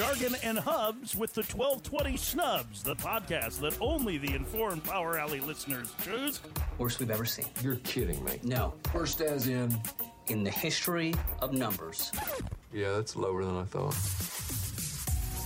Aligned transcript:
Jargon 0.00 0.34
and 0.42 0.58
Hubs 0.58 1.14
with 1.14 1.34
the 1.34 1.42
1220 1.42 2.16
Snubs, 2.16 2.82
the 2.82 2.96
podcast 2.96 3.60
that 3.60 3.78
only 3.82 4.16
the 4.16 4.34
informed 4.34 4.82
Power 4.82 5.18
Alley 5.18 5.40
listeners 5.40 5.92
choose. 6.02 6.40
Worst 6.78 7.00
we've 7.00 7.10
ever 7.10 7.26
seen. 7.26 7.44
You're 7.62 7.76
kidding 7.76 8.24
me. 8.24 8.40
No. 8.42 8.72
Worst 8.94 9.20
as 9.20 9.46
in? 9.46 9.78
In 10.28 10.42
the 10.42 10.50
history 10.50 11.12
of 11.40 11.52
numbers. 11.52 12.12
Yeah, 12.72 12.92
that's 12.92 13.14
lower 13.14 13.44
than 13.44 13.54
I 13.58 13.64
thought. 13.64 13.94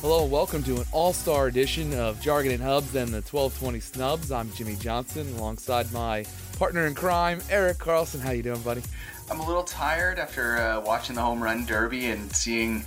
Hello 0.01 0.23
and 0.23 0.31
welcome 0.31 0.63
to 0.63 0.77
an 0.77 0.85
all-star 0.93 1.49
edition 1.49 1.93
of 1.93 2.21
Jargon 2.21 2.53
and 2.53 2.63
Hubs 2.63 2.95
and 2.95 3.09
the 3.09 3.23
1220 3.23 3.81
Snubs. 3.81 4.31
I'm 4.31 4.53
Jimmy 4.53 4.77
Johnson 4.77 5.35
alongside 5.35 5.93
my 5.93 6.25
partner 6.61 6.87
in 6.87 6.95
crime, 6.95 7.41
Eric 7.51 7.79
Carlson. 7.79 8.21
How 8.21 8.31
you 8.31 8.45
doing, 8.45 8.63
buddy? 8.63 8.83
I'm 9.29 9.41
a 9.41 9.47
little 9.47 9.65
tired 9.65 10.21
after 10.21 10.59
uh, 10.59 10.81
watching 10.81 11.17
the 11.17 11.23
home 11.23 11.43
run 11.43 11.65
derby 11.65 12.07
and 12.11 12.31
seeing 12.31 12.85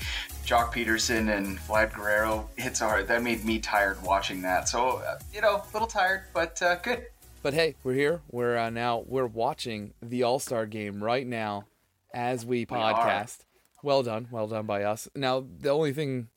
Joc 0.47 0.71
Pederson 0.71 1.35
and 1.35 1.59
Vlad 1.59 1.93
Guerrero 1.93 2.49
hits 2.55 2.79
hard. 2.79 3.09
That 3.09 3.21
made 3.21 3.43
me 3.43 3.59
tired 3.59 4.01
watching 4.01 4.41
that. 4.43 4.69
So, 4.69 5.01
uh, 5.05 5.19
you 5.33 5.41
know, 5.41 5.55
a 5.57 5.73
little 5.73 5.89
tired, 5.89 6.23
but 6.33 6.61
uh, 6.61 6.75
good. 6.75 7.05
But 7.43 7.53
hey, 7.53 7.75
we're 7.83 7.95
here. 7.95 8.21
We're 8.31 8.55
uh, 8.55 8.69
now 8.69 9.03
we're 9.07 9.27
watching 9.27 9.93
the 10.01 10.23
All 10.23 10.39
Star 10.39 10.65
game 10.65 11.03
right 11.03 11.27
now 11.27 11.65
as 12.13 12.45
we 12.45 12.65
podcast. 12.65 13.39
We 13.83 13.87
well 13.87 14.03
done, 14.03 14.29
well 14.31 14.47
done 14.47 14.65
by 14.65 14.83
us. 14.83 15.09
Now 15.13 15.45
the 15.59 15.69
only 15.69 15.91
thing, 15.91 16.29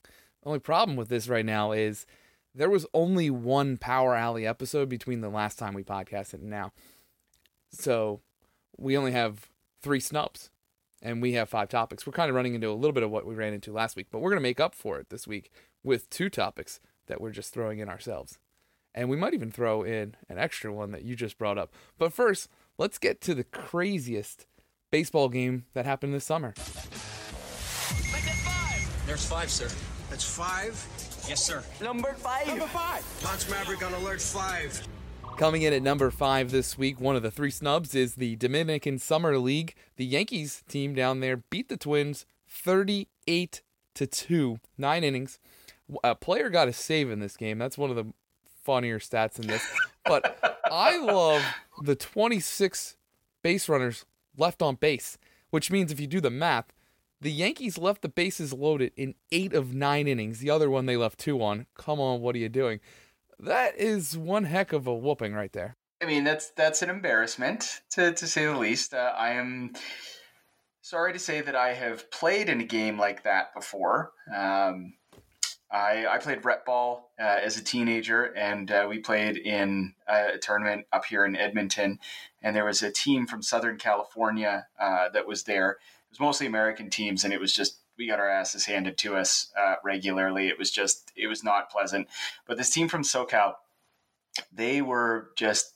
only 0.45 0.59
problem 0.59 0.97
with 0.97 1.07
this 1.07 1.29
right 1.29 1.45
now 1.45 1.71
is 1.71 2.05
there 2.53 2.69
was 2.69 2.85
only 2.93 3.29
one 3.29 3.77
Power 3.77 4.13
Alley 4.13 4.45
episode 4.45 4.89
between 4.89 5.21
the 5.21 5.29
last 5.29 5.57
time 5.57 5.73
we 5.73 5.83
podcasted 5.83 6.41
and 6.41 6.49
now, 6.49 6.73
so 7.71 8.19
we 8.77 8.97
only 8.97 9.13
have 9.13 9.49
three 9.81 10.01
snubs 10.01 10.49
and 11.01 11.21
we 11.21 11.33
have 11.33 11.49
five 11.49 11.69
topics. 11.69 12.05
We're 12.05 12.13
kind 12.13 12.29
of 12.29 12.35
running 12.35 12.55
into 12.55 12.69
a 12.69 12.73
little 12.73 12.93
bit 12.93 13.03
of 13.03 13.11
what 13.11 13.25
we 13.25 13.35
ran 13.35 13.53
into 13.53 13.71
last 13.71 13.95
week, 13.95 14.07
but 14.11 14.19
we're 14.19 14.29
going 14.29 14.41
to 14.41 14.41
make 14.41 14.59
up 14.59 14.75
for 14.75 14.99
it 14.99 15.09
this 15.09 15.27
week 15.27 15.51
with 15.83 16.09
two 16.09 16.29
topics 16.29 16.79
that 17.07 17.19
we're 17.19 17.31
just 17.31 17.53
throwing 17.53 17.79
in 17.79 17.89
ourselves. 17.89 18.37
And 18.93 19.09
we 19.09 19.17
might 19.17 19.33
even 19.33 19.51
throw 19.51 19.83
in 19.83 20.15
an 20.29 20.37
extra 20.37 20.71
one 20.73 20.91
that 20.91 21.03
you 21.03 21.15
just 21.15 21.37
brought 21.37 21.57
up. 21.57 21.73
But 21.97 22.13
first, 22.13 22.49
let's 22.77 22.97
get 22.97 23.21
to 23.21 23.33
the 23.33 23.43
craziest 23.43 24.45
baseball 24.91 25.29
game 25.29 25.65
that 25.73 25.85
happened 25.85 26.13
this 26.13 26.25
summer. 26.25 26.53
There's 29.05 29.25
five, 29.25 29.49
sir. 29.49 29.69
That's 30.09 30.23
five. 30.23 30.73
Yes, 31.27 31.43
sir. 31.43 31.63
Number 31.81 32.13
five. 32.13 32.47
Number 32.47 32.67
five. 32.67 33.05
Launch 33.23 33.49
Maverick 33.49 33.83
on 33.85 33.93
alert 33.93 34.21
five. 34.21 34.81
Coming 35.41 35.63
in 35.63 35.73
at 35.73 35.81
number 35.81 36.11
five 36.11 36.51
this 36.51 36.77
week, 36.77 37.01
one 37.01 37.15
of 37.15 37.23
the 37.23 37.31
three 37.31 37.49
snubs 37.49 37.95
is 37.95 38.13
the 38.13 38.35
Dominican 38.35 38.99
Summer 38.99 39.39
League. 39.39 39.73
The 39.95 40.05
Yankees 40.05 40.61
team 40.69 40.93
down 40.93 41.19
there 41.19 41.37
beat 41.37 41.67
the 41.67 41.77
Twins 41.77 42.27
38 42.47 43.63
to 43.95 44.05
2, 44.05 44.59
nine 44.77 45.03
innings. 45.03 45.39
A 46.03 46.13
player 46.13 46.51
got 46.51 46.67
a 46.67 46.73
save 46.73 47.09
in 47.09 47.21
this 47.21 47.37
game. 47.37 47.57
That's 47.57 47.75
one 47.75 47.89
of 47.89 47.95
the 47.95 48.13
funnier 48.63 48.99
stats 48.99 49.39
in 49.39 49.47
this. 49.47 49.67
But 50.05 50.61
I 50.71 50.99
love 50.99 51.41
the 51.81 51.95
26 51.95 52.97
base 53.41 53.67
runners 53.67 54.05
left 54.37 54.61
on 54.61 54.75
base, 54.75 55.17
which 55.49 55.71
means 55.71 55.91
if 55.91 55.99
you 55.99 56.05
do 56.05 56.21
the 56.21 56.29
math, 56.29 56.71
the 57.19 57.31
Yankees 57.31 57.79
left 57.79 58.03
the 58.03 58.09
bases 58.09 58.53
loaded 58.53 58.91
in 58.95 59.15
eight 59.31 59.53
of 59.53 59.73
nine 59.73 60.07
innings. 60.07 60.37
The 60.37 60.51
other 60.51 60.69
one 60.69 60.85
they 60.85 60.97
left 60.97 61.17
two 61.17 61.41
on. 61.41 61.65
Come 61.73 61.99
on, 61.99 62.21
what 62.21 62.35
are 62.35 62.39
you 62.39 62.49
doing? 62.49 62.79
That 63.41 63.77
is 63.77 64.15
one 64.15 64.43
heck 64.43 64.71
of 64.71 64.85
a 64.85 64.93
whooping 64.93 65.33
right 65.33 65.51
there. 65.51 65.75
I 66.01 66.05
mean, 66.05 66.23
that's 66.23 66.51
that's 66.51 66.81
an 66.81 66.89
embarrassment 66.89 67.81
to, 67.91 68.13
to 68.13 68.27
say 68.27 68.45
the 68.45 68.57
least. 68.57 68.93
Uh, 68.93 69.13
I 69.17 69.31
am 69.31 69.73
sorry 70.81 71.13
to 71.13 71.19
say 71.19 71.41
that 71.41 71.55
I 71.55 71.73
have 71.73 72.09
played 72.11 72.49
in 72.49 72.61
a 72.61 72.65
game 72.65 72.99
like 72.99 73.23
that 73.23 73.53
before. 73.55 74.11
Um, 74.33 74.93
I, 75.71 76.05
I 76.05 76.17
played 76.17 76.43
rep 76.43 76.65
ball 76.65 77.11
uh, 77.19 77.39
as 77.41 77.57
a 77.57 77.63
teenager, 77.63 78.25
and 78.35 78.69
uh, 78.69 78.85
we 78.89 78.99
played 78.99 79.37
in 79.37 79.93
a 80.07 80.37
tournament 80.37 80.85
up 80.91 81.05
here 81.05 81.25
in 81.25 81.35
Edmonton. 81.35 81.99
And 82.43 82.55
there 82.55 82.65
was 82.65 82.83
a 82.83 82.91
team 82.91 83.25
from 83.25 83.41
Southern 83.41 83.77
California 83.77 84.67
uh, 84.79 85.09
that 85.13 85.27
was 85.27 85.43
there. 85.43 85.71
It 85.71 86.11
was 86.11 86.19
mostly 86.19 86.45
American 86.45 86.89
teams, 86.89 87.23
and 87.23 87.33
it 87.33 87.39
was 87.39 87.53
just 87.53 87.79
we 88.01 88.07
got 88.07 88.19
our 88.19 88.29
asses 88.29 88.65
handed 88.65 88.97
to 88.97 89.15
us 89.15 89.51
uh, 89.55 89.75
regularly. 89.83 90.47
It 90.47 90.57
was 90.57 90.71
just 90.71 91.11
it 91.15 91.27
was 91.27 91.43
not 91.43 91.69
pleasant. 91.69 92.07
But 92.47 92.57
this 92.57 92.71
team 92.71 92.87
from 92.87 93.03
SoCal, 93.03 93.53
they 94.51 94.81
were 94.81 95.29
just 95.37 95.75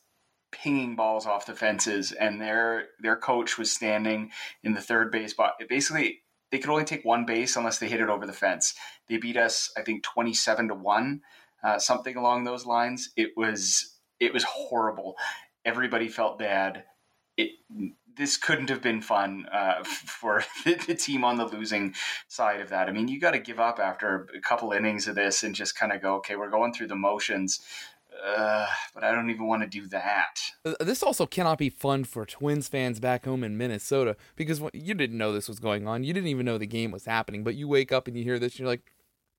pinging 0.51 0.95
balls 0.95 1.27
off 1.27 1.45
the 1.45 1.53
fences, 1.53 2.11
and 2.11 2.41
their 2.41 2.87
their 2.99 3.15
coach 3.15 3.59
was 3.59 3.71
standing 3.71 4.31
in 4.63 4.73
the 4.73 4.81
third 4.81 5.11
base 5.11 5.31
spot. 5.31 5.53
Basically, 5.69 6.21
they 6.51 6.57
could 6.57 6.71
only 6.71 6.83
take 6.83 7.05
one 7.05 7.27
base 7.27 7.55
unless 7.55 7.77
they 7.77 7.89
hit 7.89 8.01
it 8.01 8.09
over 8.09 8.25
the 8.25 8.33
fence. 8.33 8.73
They 9.07 9.17
beat 9.17 9.37
us, 9.37 9.71
I 9.77 9.83
think, 9.83 10.01
twenty-seven 10.01 10.69
to 10.69 10.73
one, 10.73 11.21
uh, 11.63 11.77
something 11.77 12.17
along 12.17 12.43
those 12.43 12.65
lines. 12.65 13.11
It 13.15 13.33
was 13.37 13.99
it 14.19 14.33
was 14.33 14.43
horrible. 14.45 15.15
Everybody 15.63 16.07
felt 16.07 16.39
bad. 16.39 16.85
It 17.37 17.51
this 18.17 18.37
couldn't 18.37 18.69
have 18.69 18.81
been 18.81 19.01
fun 19.01 19.47
uh, 19.51 19.83
for 19.83 20.43
the, 20.63 20.95
team 20.95 21.23
on 21.23 21.37
the 21.37 21.45
losing 21.45 21.93
side 22.27 22.61
of 22.61 22.69
that. 22.69 22.87
I 22.87 22.91
mean, 22.91 23.07
you 23.07 23.19
got 23.19 23.31
to 23.31 23.39
give 23.39 23.59
up 23.59 23.79
after 23.79 24.27
a 24.35 24.39
couple 24.39 24.71
innings 24.71 25.07
of 25.07 25.15
this 25.15 25.43
and 25.43 25.53
just 25.53 25.77
kind 25.77 25.91
of 25.91 26.01
go, 26.01 26.15
okay, 26.15 26.35
we're 26.35 26.49
going 26.49 26.73
through 26.73 26.87
the 26.87 26.95
motions. 26.95 27.59
Uh, 28.25 28.65
but 28.93 29.03
I 29.03 29.11
don't 29.11 29.29
even 29.29 29.45
want 29.45 29.61
to 29.63 29.67
do 29.67 29.87
that. 29.87 30.39
This 30.79 31.03
also 31.03 31.25
cannot 31.25 31.57
be 31.57 31.69
fun 31.69 32.05
for 32.05 32.25
Twins 32.25 32.69
fans 32.69 32.99
back 32.99 33.25
home 33.25 33.43
in 33.43 33.57
Minnesota 33.57 34.15
because 34.35 34.61
you 34.73 34.93
didn't 34.93 35.17
know 35.17 35.33
this 35.33 35.49
was 35.49 35.59
going 35.59 35.85
on. 35.85 36.03
You 36.03 36.13
didn't 36.13 36.29
even 36.29 36.45
know 36.45 36.57
the 36.57 36.65
game 36.65 36.91
was 36.91 37.05
happening. 37.05 37.43
But 37.43 37.55
you 37.55 37.67
wake 37.67 37.91
up 37.91 38.07
and 38.07 38.17
you 38.17 38.23
hear 38.23 38.39
this, 38.39 38.53
and 38.53 38.59
you're 38.61 38.69
like, 38.69 38.91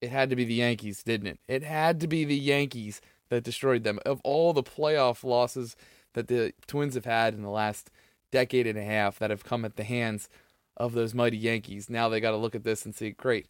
it 0.03 0.10
had 0.10 0.28
to 0.28 0.37
be 0.37 0.44
the 0.44 0.54
Yankees, 0.54 1.03
didn't 1.03 1.26
it? 1.26 1.41
It 1.48 1.62
had 1.62 2.00
to 2.00 2.06
be 2.06 2.25
the 2.25 2.37
Yankees 2.37 3.00
that 3.31 3.44
destroyed 3.44 3.82
them. 3.82 3.98
Of 4.04 4.20
all 4.25 4.53
the 4.53 4.62
playoff 4.62 5.25
losses 5.25 5.75
that 6.12 6.28
the 6.28 6.53
Twins 6.66 6.94
have 6.94 7.04
had 7.04 7.34
in 7.34 7.43
the 7.43 7.50
last 7.50 7.91
decade 8.36 8.66
and 8.66 8.78
a 8.78 8.84
half 8.84 9.19
that 9.19 9.30
have 9.30 9.44
come 9.44 9.64
at 9.64 9.76
the 9.76 9.84
hands 9.84 10.28
of 10.76 10.92
those 10.92 11.14
mighty 11.14 11.38
Yankees. 11.38 11.88
Now 11.88 12.10
they 12.10 12.20
got 12.20 12.32
to 12.32 12.36
look 12.36 12.54
at 12.54 12.64
this 12.64 12.84
and 12.84 12.94
see, 12.94 13.12
great, 13.12 13.47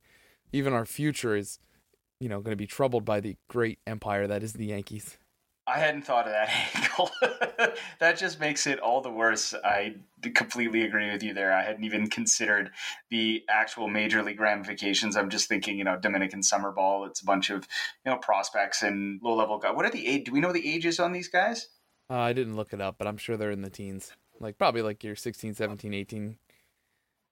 even 0.52 0.72
our 0.72 0.86
future 0.86 1.34
is, 1.34 1.58
you 2.20 2.28
know, 2.28 2.38
going 2.38 2.52
to 2.52 2.56
be 2.56 2.68
troubled 2.68 3.04
by 3.04 3.18
the 3.18 3.34
great 3.48 3.80
empire 3.84 4.28
that 4.28 4.44
is 4.44 4.52
the 4.52 4.66
Yankees. 4.66 5.18
I 5.66 5.80
hadn't 5.80 6.02
thought 6.02 6.28
of 6.28 6.32
that 6.34 6.48
angle. 6.76 7.10
that 7.98 8.16
just 8.16 8.38
makes 8.38 8.68
it 8.68 8.78
all 8.78 9.00
the 9.00 9.10
worse. 9.10 9.54
I 9.54 9.96
completely 10.36 10.82
agree 10.82 11.10
with 11.10 11.24
you 11.24 11.34
there. 11.34 11.52
I 11.52 11.64
hadn't 11.64 11.82
even 11.82 12.06
considered 12.08 12.70
the 13.10 13.42
actual 13.48 13.88
major 13.88 14.22
league 14.22 14.38
ramifications. 14.38 15.16
I'm 15.16 15.30
just 15.30 15.48
thinking, 15.48 15.78
you 15.78 15.82
know, 15.82 15.96
Dominican 15.96 16.44
summer 16.44 16.70
ball. 16.70 17.06
It's 17.06 17.22
a 17.22 17.24
bunch 17.24 17.50
of, 17.50 17.66
you 18.04 18.12
know, 18.12 18.18
prospects 18.18 18.84
and 18.84 19.20
low 19.20 19.34
level 19.34 19.58
guys. 19.58 19.74
What 19.74 19.84
are 19.84 19.90
the 19.90 20.06
age? 20.06 20.26
Do 20.26 20.32
we 20.32 20.38
know 20.38 20.52
the 20.52 20.72
ages 20.72 21.00
on 21.00 21.10
these 21.10 21.26
guys? 21.26 21.70
Uh, 22.08 22.18
I 22.18 22.32
didn't 22.32 22.54
look 22.54 22.72
it 22.72 22.80
up, 22.80 22.98
but 22.98 23.08
I'm 23.08 23.16
sure 23.16 23.36
they're 23.36 23.50
in 23.50 23.62
the 23.62 23.70
teens 23.70 24.12
like 24.40 24.58
probably 24.58 24.82
like 24.82 25.02
you're 25.04 25.16
16 25.16 25.54
17 25.54 25.94
18 25.94 26.36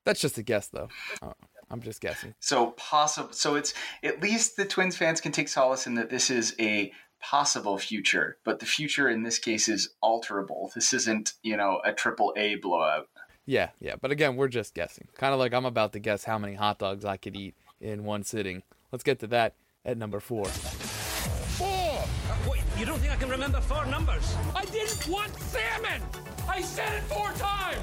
that's 0.05 0.21
just 0.21 0.39
a 0.39 0.43
guess 0.43 0.69
though. 0.69 0.89
Uh, 1.23 1.33
i'm 1.71 1.81
just 1.81 2.01
guessing. 2.01 2.35
So 2.41 2.73
possible 2.73 3.33
so 3.33 3.55
it's 3.57 3.75
at 4.03 4.23
least 4.23 4.57
the 4.57 4.65
twins 4.65 4.97
fans 4.97 5.21
can 5.21 5.33
take 5.33 5.49
solace 5.49 5.87
in 5.87 5.95
that 5.95 6.11
this 6.11 6.31
is 6.31 6.55
a 6.61 6.93
possible 7.21 7.79
future 7.79 8.37
but 8.45 8.61
the 8.61 8.67
future 8.67 9.09
in 9.09 9.23
this 9.23 9.39
case 9.39 9.69
is 9.69 9.95
alterable. 10.03 10.73
This 10.75 10.93
isn't 10.93 11.33
you 11.43 11.57
know 11.57 11.81
a 11.85 11.93
triple 11.93 12.33
a 12.37 12.57
blowout. 12.57 13.09
Yeah 13.47 13.71
yeah 13.81 13.97
but 14.01 14.11
again 14.11 14.37
we're 14.37 14.49
just 14.49 14.75
guessing. 14.75 15.09
Kind 15.17 15.33
of 15.33 15.41
like 15.41 15.55
i'm 15.55 15.67
about 15.67 15.93
to 15.95 15.99
guess 15.99 16.25
how 16.25 16.39
many 16.39 16.55
hot 16.55 16.79
dogs 16.79 17.05
i 17.05 17.17
could 17.17 17.37
eat 17.37 17.55
in 17.81 18.05
one 18.05 18.23
sitting. 18.25 18.63
Let's 18.93 19.05
get 19.05 19.19
to 19.21 19.27
that 19.29 19.55
at 19.85 19.97
number 19.99 20.21
four. 20.21 20.45
Four! 20.47 21.67
Uh, 21.67 22.55
you 22.79 22.85
don't 22.85 22.99
think 22.99 23.13
i 23.13 23.17
can 23.17 23.29
remember 23.29 23.61
four 23.61 23.87
numbers? 23.87 24.37
I 24.55 24.65
didn't 24.67 25.09
want 25.09 25.35
salmon 25.41 26.03
I 26.49 26.61
said 26.61 26.95
it 26.95 27.03
four 27.05 27.33
times! 27.33 27.79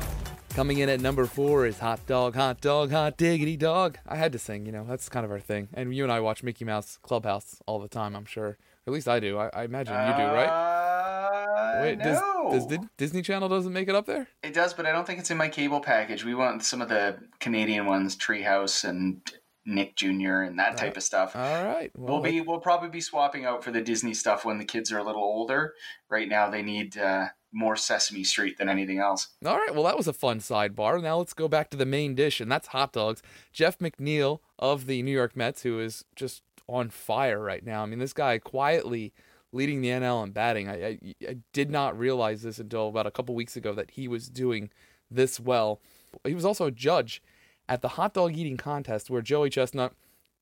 Coming 0.49 0.79
in 0.79 0.89
at 0.89 0.99
number 0.99 1.25
four 1.25 1.65
is 1.65 1.79
Hot 1.79 2.05
Dog, 2.07 2.35
Hot 2.35 2.59
Dog, 2.59 2.91
Hot 2.91 3.17
Diggity 3.17 3.55
Dog. 3.55 3.97
I 4.07 4.17
had 4.17 4.31
to 4.33 4.39
sing, 4.39 4.65
you 4.65 4.71
know, 4.71 4.85
that's 4.87 5.07
kind 5.07 5.25
of 5.25 5.31
our 5.31 5.39
thing. 5.39 5.69
And 5.73 5.95
you 5.95 6.03
and 6.03 6.11
I 6.11 6.19
watch 6.19 6.43
Mickey 6.43 6.65
Mouse 6.65 6.99
Clubhouse 7.01 7.61
all 7.65 7.79
the 7.79 7.87
time, 7.87 8.15
I'm 8.15 8.25
sure. 8.25 8.57
At 8.85 8.93
least 8.93 9.07
I 9.07 9.19
do. 9.19 9.37
I, 9.37 9.49
I 9.53 9.63
imagine 9.63 9.93
you 9.93 10.15
do, 10.17 10.23
right? 10.23 10.49
Uh, 10.49 11.81
Wait, 11.81 11.97
no. 11.99 12.49
does, 12.51 12.65
does 12.65 12.79
Disney 12.97 13.21
Channel 13.21 13.47
doesn't 13.47 13.71
make 13.71 13.87
it 13.87 13.95
up 13.95 14.05
there? 14.05 14.27
It 14.43 14.53
does, 14.53 14.73
but 14.73 14.85
I 14.85 14.91
don't 14.91 15.07
think 15.07 15.19
it's 15.19 15.31
in 15.31 15.37
my 15.37 15.47
cable 15.47 15.79
package. 15.79 16.25
We 16.25 16.35
want 16.35 16.63
some 16.63 16.81
of 16.81 16.89
the 16.89 17.17
Canadian 17.39 17.85
ones, 17.85 18.17
Treehouse 18.17 18.83
and 18.83 19.21
Nick 19.65 19.95
Jr. 19.95 20.41
and 20.41 20.59
that 20.59 20.75
type 20.77 20.97
of 20.97 21.03
stuff. 21.03 21.35
All 21.35 21.63
right. 21.63 21.91
Well, 21.95 22.15
we'll 22.15 22.23
be 22.23 22.41
we'll 22.41 22.59
probably 22.59 22.89
be 22.89 23.01
swapping 23.01 23.45
out 23.45 23.63
for 23.63 23.71
the 23.71 23.81
Disney 23.81 24.13
stuff 24.13 24.43
when 24.43 24.57
the 24.57 24.65
kids 24.65 24.91
are 24.91 24.97
a 24.97 25.03
little 25.03 25.23
older. 25.23 25.75
Right 26.09 26.27
now, 26.27 26.49
they 26.49 26.61
need 26.63 26.97
uh, 26.97 27.27
more 27.51 27.75
Sesame 27.75 28.23
Street 28.23 28.57
than 28.57 28.69
anything 28.69 28.99
else. 28.99 29.29
All 29.45 29.57
right, 29.57 29.73
well, 29.73 29.83
that 29.83 29.97
was 29.97 30.07
a 30.07 30.13
fun 30.13 30.39
sidebar. 30.39 31.01
Now 31.01 31.17
let's 31.17 31.33
go 31.33 31.47
back 31.47 31.69
to 31.71 31.77
the 31.77 31.85
main 31.85 32.15
dish, 32.15 32.39
and 32.39 32.51
that's 32.51 32.67
hot 32.67 32.93
dogs. 32.93 33.21
Jeff 33.51 33.77
McNeil 33.79 34.39
of 34.57 34.85
the 34.85 35.01
New 35.01 35.11
York 35.11 35.35
Mets, 35.35 35.63
who 35.63 35.79
is 35.79 36.05
just 36.15 36.43
on 36.67 36.89
fire 36.89 37.39
right 37.39 37.65
now. 37.65 37.83
I 37.83 37.85
mean, 37.85 37.99
this 37.99 38.13
guy 38.13 38.37
quietly 38.37 39.13
leading 39.51 39.81
the 39.81 39.89
NL 39.89 40.23
in 40.23 40.31
batting. 40.31 40.69
I, 40.69 40.85
I, 40.85 40.99
I 41.27 41.37
did 41.53 41.69
not 41.69 41.97
realize 41.97 42.41
this 42.41 42.59
until 42.59 42.87
about 42.87 43.07
a 43.07 43.11
couple 43.11 43.35
weeks 43.35 43.55
ago 43.55 43.73
that 43.73 43.91
he 43.91 44.07
was 44.07 44.29
doing 44.29 44.69
this 45.09 45.39
well. 45.39 45.81
He 46.23 46.33
was 46.33 46.45
also 46.45 46.65
a 46.65 46.71
judge 46.71 47.21
at 47.67 47.81
the 47.81 47.89
hot 47.89 48.13
dog 48.13 48.35
eating 48.35 48.57
contest 48.57 49.09
where 49.09 49.21
Joey 49.21 49.49
Chestnut 49.49 49.93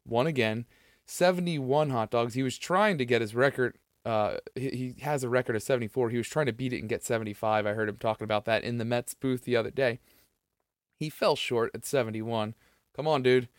won 0.05 0.27
again. 0.27 0.65
71 1.05 1.89
hot 1.89 2.11
dogs. 2.11 2.35
He 2.35 2.43
was 2.43 2.57
trying 2.57 2.97
to 2.99 3.05
get 3.05 3.21
his 3.21 3.33
record. 3.33 3.77
Uh, 4.05 4.37
he, 4.55 4.69
he 4.69 5.01
has 5.01 5.23
a 5.23 5.29
record 5.29 5.55
of 5.55 5.63
74. 5.63 6.09
He 6.09 6.17
was 6.17 6.27
trying 6.27 6.45
to 6.45 6.53
beat 6.53 6.73
it 6.73 6.79
and 6.79 6.89
get 6.89 7.03
75. 7.03 7.65
I 7.65 7.73
heard 7.73 7.89
him 7.89 7.97
talking 7.97 8.25
about 8.25 8.45
that 8.45 8.63
in 8.63 8.77
the 8.77 8.85
Mets 8.85 9.13
booth 9.13 9.43
the 9.43 9.55
other 9.55 9.71
day. 9.71 9.99
He 10.99 11.09
fell 11.09 11.35
short 11.35 11.71
at 11.73 11.85
71. 11.85 12.55
Come 12.95 13.07
on, 13.07 13.23
dude. 13.23 13.49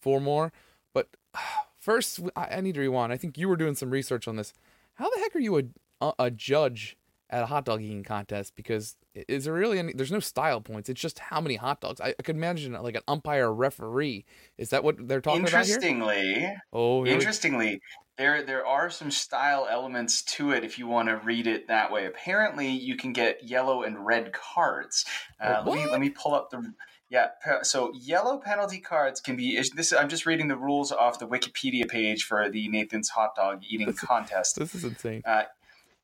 Four 0.00 0.20
more. 0.20 0.52
But 0.94 1.08
first, 1.78 2.20
I, 2.36 2.56
I 2.56 2.60
need 2.60 2.74
to 2.74 2.80
rewind. 2.80 3.12
I 3.12 3.16
think 3.16 3.38
you 3.38 3.48
were 3.48 3.56
doing 3.56 3.74
some 3.74 3.90
research 3.90 4.26
on 4.26 4.36
this. 4.36 4.52
How 4.94 5.08
the 5.08 5.20
heck 5.20 5.34
are 5.34 5.40
you 5.40 5.72
a, 6.00 6.12
a, 6.18 6.30
judge 6.30 6.96
at 7.30 7.42
a 7.42 7.46
hot 7.46 7.64
dog 7.64 7.80
eating 7.80 8.02
contest? 8.02 8.54
Because 8.54 8.96
is 9.14 9.44
there 9.44 9.54
really 9.54 9.78
any? 9.78 9.94
There's 9.94 10.12
no 10.12 10.20
style 10.20 10.60
points. 10.60 10.90
It's 10.90 11.00
just 11.00 11.18
how 11.18 11.40
many 11.40 11.56
hot 11.56 11.80
dogs. 11.80 12.00
I, 12.00 12.08
I 12.18 12.22
could 12.22 12.36
imagine 12.36 12.74
like 12.74 12.96
an 12.96 13.02
umpire 13.08 13.50
referee. 13.50 14.26
Is 14.58 14.70
that 14.70 14.84
what 14.84 15.08
they're 15.08 15.22
talking 15.22 15.40
about 15.40 15.64
here? 15.64 15.76
Interestingly, 15.76 16.54
Oh, 16.72 17.04
here 17.04 17.14
interestingly, 17.14 17.80
there 18.20 18.42
there 18.42 18.66
are 18.66 18.90
some 18.90 19.10
style 19.10 19.66
elements 19.70 20.22
to 20.22 20.52
it 20.52 20.62
if 20.62 20.78
you 20.78 20.86
want 20.86 21.08
to 21.08 21.16
read 21.16 21.46
it 21.46 21.68
that 21.68 21.90
way. 21.90 22.04
Apparently, 22.04 22.68
you 22.68 22.94
can 22.94 23.14
get 23.14 23.42
yellow 23.42 23.82
and 23.82 24.04
red 24.04 24.30
cards. 24.34 25.06
Uh, 25.40 25.62
let 25.64 25.74
me 25.74 25.86
let 25.90 26.00
me 26.00 26.10
pull 26.10 26.34
up 26.34 26.50
the. 26.50 26.72
Yeah, 27.08 27.28
so 27.62 27.90
yellow 27.94 28.36
penalty 28.38 28.78
cards 28.78 29.20
can 29.22 29.36
be. 29.36 29.56
is- 29.56 29.70
This 29.70 29.92
I'm 29.94 30.10
just 30.10 30.26
reading 30.26 30.48
the 30.48 30.56
rules 30.56 30.92
off 30.92 31.18
the 31.18 31.26
Wikipedia 31.26 31.88
page 31.88 32.24
for 32.24 32.50
the 32.50 32.68
Nathan's 32.68 33.08
hot 33.08 33.34
dog 33.34 33.62
eating 33.66 33.92
contest. 33.94 34.56
This 34.56 34.74
is 34.74 34.84
insane. 34.84 35.22
Uh, 35.24 35.44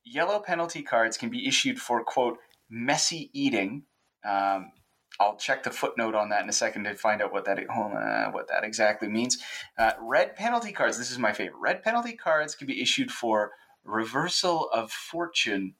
yellow 0.02 0.40
penalty 0.40 0.82
cards 0.82 1.18
can 1.18 1.28
be 1.28 1.46
issued 1.46 1.78
for 1.78 2.02
quote 2.02 2.38
messy 2.70 3.28
eating. 3.34 3.82
Um, 4.24 4.72
I'll 5.18 5.36
check 5.36 5.62
the 5.62 5.70
footnote 5.70 6.14
on 6.14 6.28
that 6.30 6.42
in 6.42 6.48
a 6.48 6.52
second 6.52 6.84
to 6.84 6.94
find 6.94 7.22
out 7.22 7.32
what 7.32 7.44
that 7.46 7.58
uh, 7.58 8.30
what 8.30 8.48
that 8.48 8.64
exactly 8.64 9.08
means. 9.08 9.38
Uh, 9.78 9.92
red 10.00 10.36
penalty 10.36 10.72
cards. 10.72 10.98
This 10.98 11.10
is 11.10 11.18
my 11.18 11.32
favorite. 11.32 11.58
Red 11.60 11.82
penalty 11.82 12.14
cards 12.14 12.54
can 12.54 12.66
be 12.66 12.80
issued 12.80 13.10
for 13.10 13.52
reversal 13.84 14.68
of 14.72 14.90
fortune, 14.90 15.74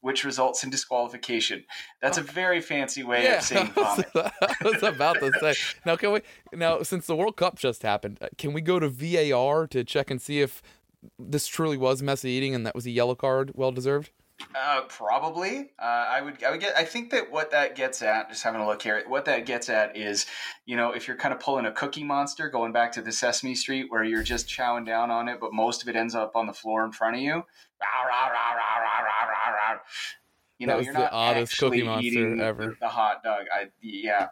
which 0.00 0.24
results 0.24 0.64
in 0.64 0.70
disqualification. 0.70 1.64
That's 2.02 2.18
a 2.18 2.22
very 2.22 2.60
fancy 2.60 3.02
way 3.02 3.24
yeah, 3.24 3.38
of 3.38 3.42
saying 3.44 3.68
vomit. 3.68 4.08
I 4.14 4.54
was 4.64 4.82
about 4.82 5.20
to 5.20 5.32
say. 5.40 5.54
Now, 5.84 5.96
can 5.96 6.12
we? 6.12 6.20
Now, 6.52 6.82
since 6.82 7.06
the 7.06 7.16
World 7.16 7.36
Cup 7.36 7.58
just 7.58 7.82
happened, 7.82 8.18
uh, 8.20 8.28
can 8.36 8.52
we 8.52 8.60
go 8.60 8.78
to 8.78 8.88
VAR 8.88 9.66
to 9.68 9.84
check 9.84 10.10
and 10.10 10.20
see 10.20 10.40
if 10.40 10.62
this 11.18 11.46
truly 11.46 11.76
was 11.76 12.02
messy 12.02 12.30
eating 12.30 12.54
and 12.54 12.66
that 12.66 12.74
was 12.74 12.86
a 12.86 12.90
yellow 12.90 13.14
card, 13.14 13.52
well 13.54 13.72
deserved? 13.72 14.10
Uh, 14.54 14.82
probably. 14.88 15.70
Uh, 15.78 15.84
I 15.84 16.20
would. 16.20 16.42
I 16.44 16.50
would 16.50 16.60
get. 16.60 16.76
I 16.76 16.84
think 16.84 17.10
that 17.10 17.30
what 17.30 17.50
that 17.52 17.74
gets 17.74 18.02
at, 18.02 18.28
just 18.28 18.42
having 18.42 18.60
a 18.60 18.66
look 18.66 18.82
here, 18.82 19.02
what 19.06 19.24
that 19.24 19.46
gets 19.46 19.68
at 19.68 19.96
is, 19.96 20.26
you 20.66 20.76
know, 20.76 20.92
if 20.92 21.08
you're 21.08 21.16
kind 21.16 21.32
of 21.32 21.40
pulling 21.40 21.64
a 21.66 21.72
Cookie 21.72 22.04
Monster, 22.04 22.48
going 22.48 22.72
back 22.72 22.92
to 22.92 23.02
the 23.02 23.12
Sesame 23.12 23.54
Street, 23.54 23.86
where 23.88 24.04
you're 24.04 24.22
just 24.22 24.46
chowing 24.48 24.84
down 24.84 25.10
on 25.10 25.28
it, 25.28 25.40
but 25.40 25.52
most 25.52 25.82
of 25.82 25.88
it 25.88 25.96
ends 25.96 26.14
up 26.14 26.32
on 26.36 26.46
the 26.46 26.52
floor 26.52 26.84
in 26.84 26.92
front 26.92 27.16
of 27.16 27.22
you. 27.22 27.44
You 30.58 30.66
know, 30.66 30.78
you're 30.78 30.92
the 30.94 31.00
not 31.00 31.12
oddest 31.12 31.52
actually 31.52 31.78
Cookie 31.78 31.82
Monster 31.84 32.06
eating 32.06 32.36
the- 32.38 32.44
ever. 32.44 32.76
The, 32.80 32.88
hot 32.88 33.22
dog. 33.22 33.46
I 33.52 33.66
yeah. 33.82 34.28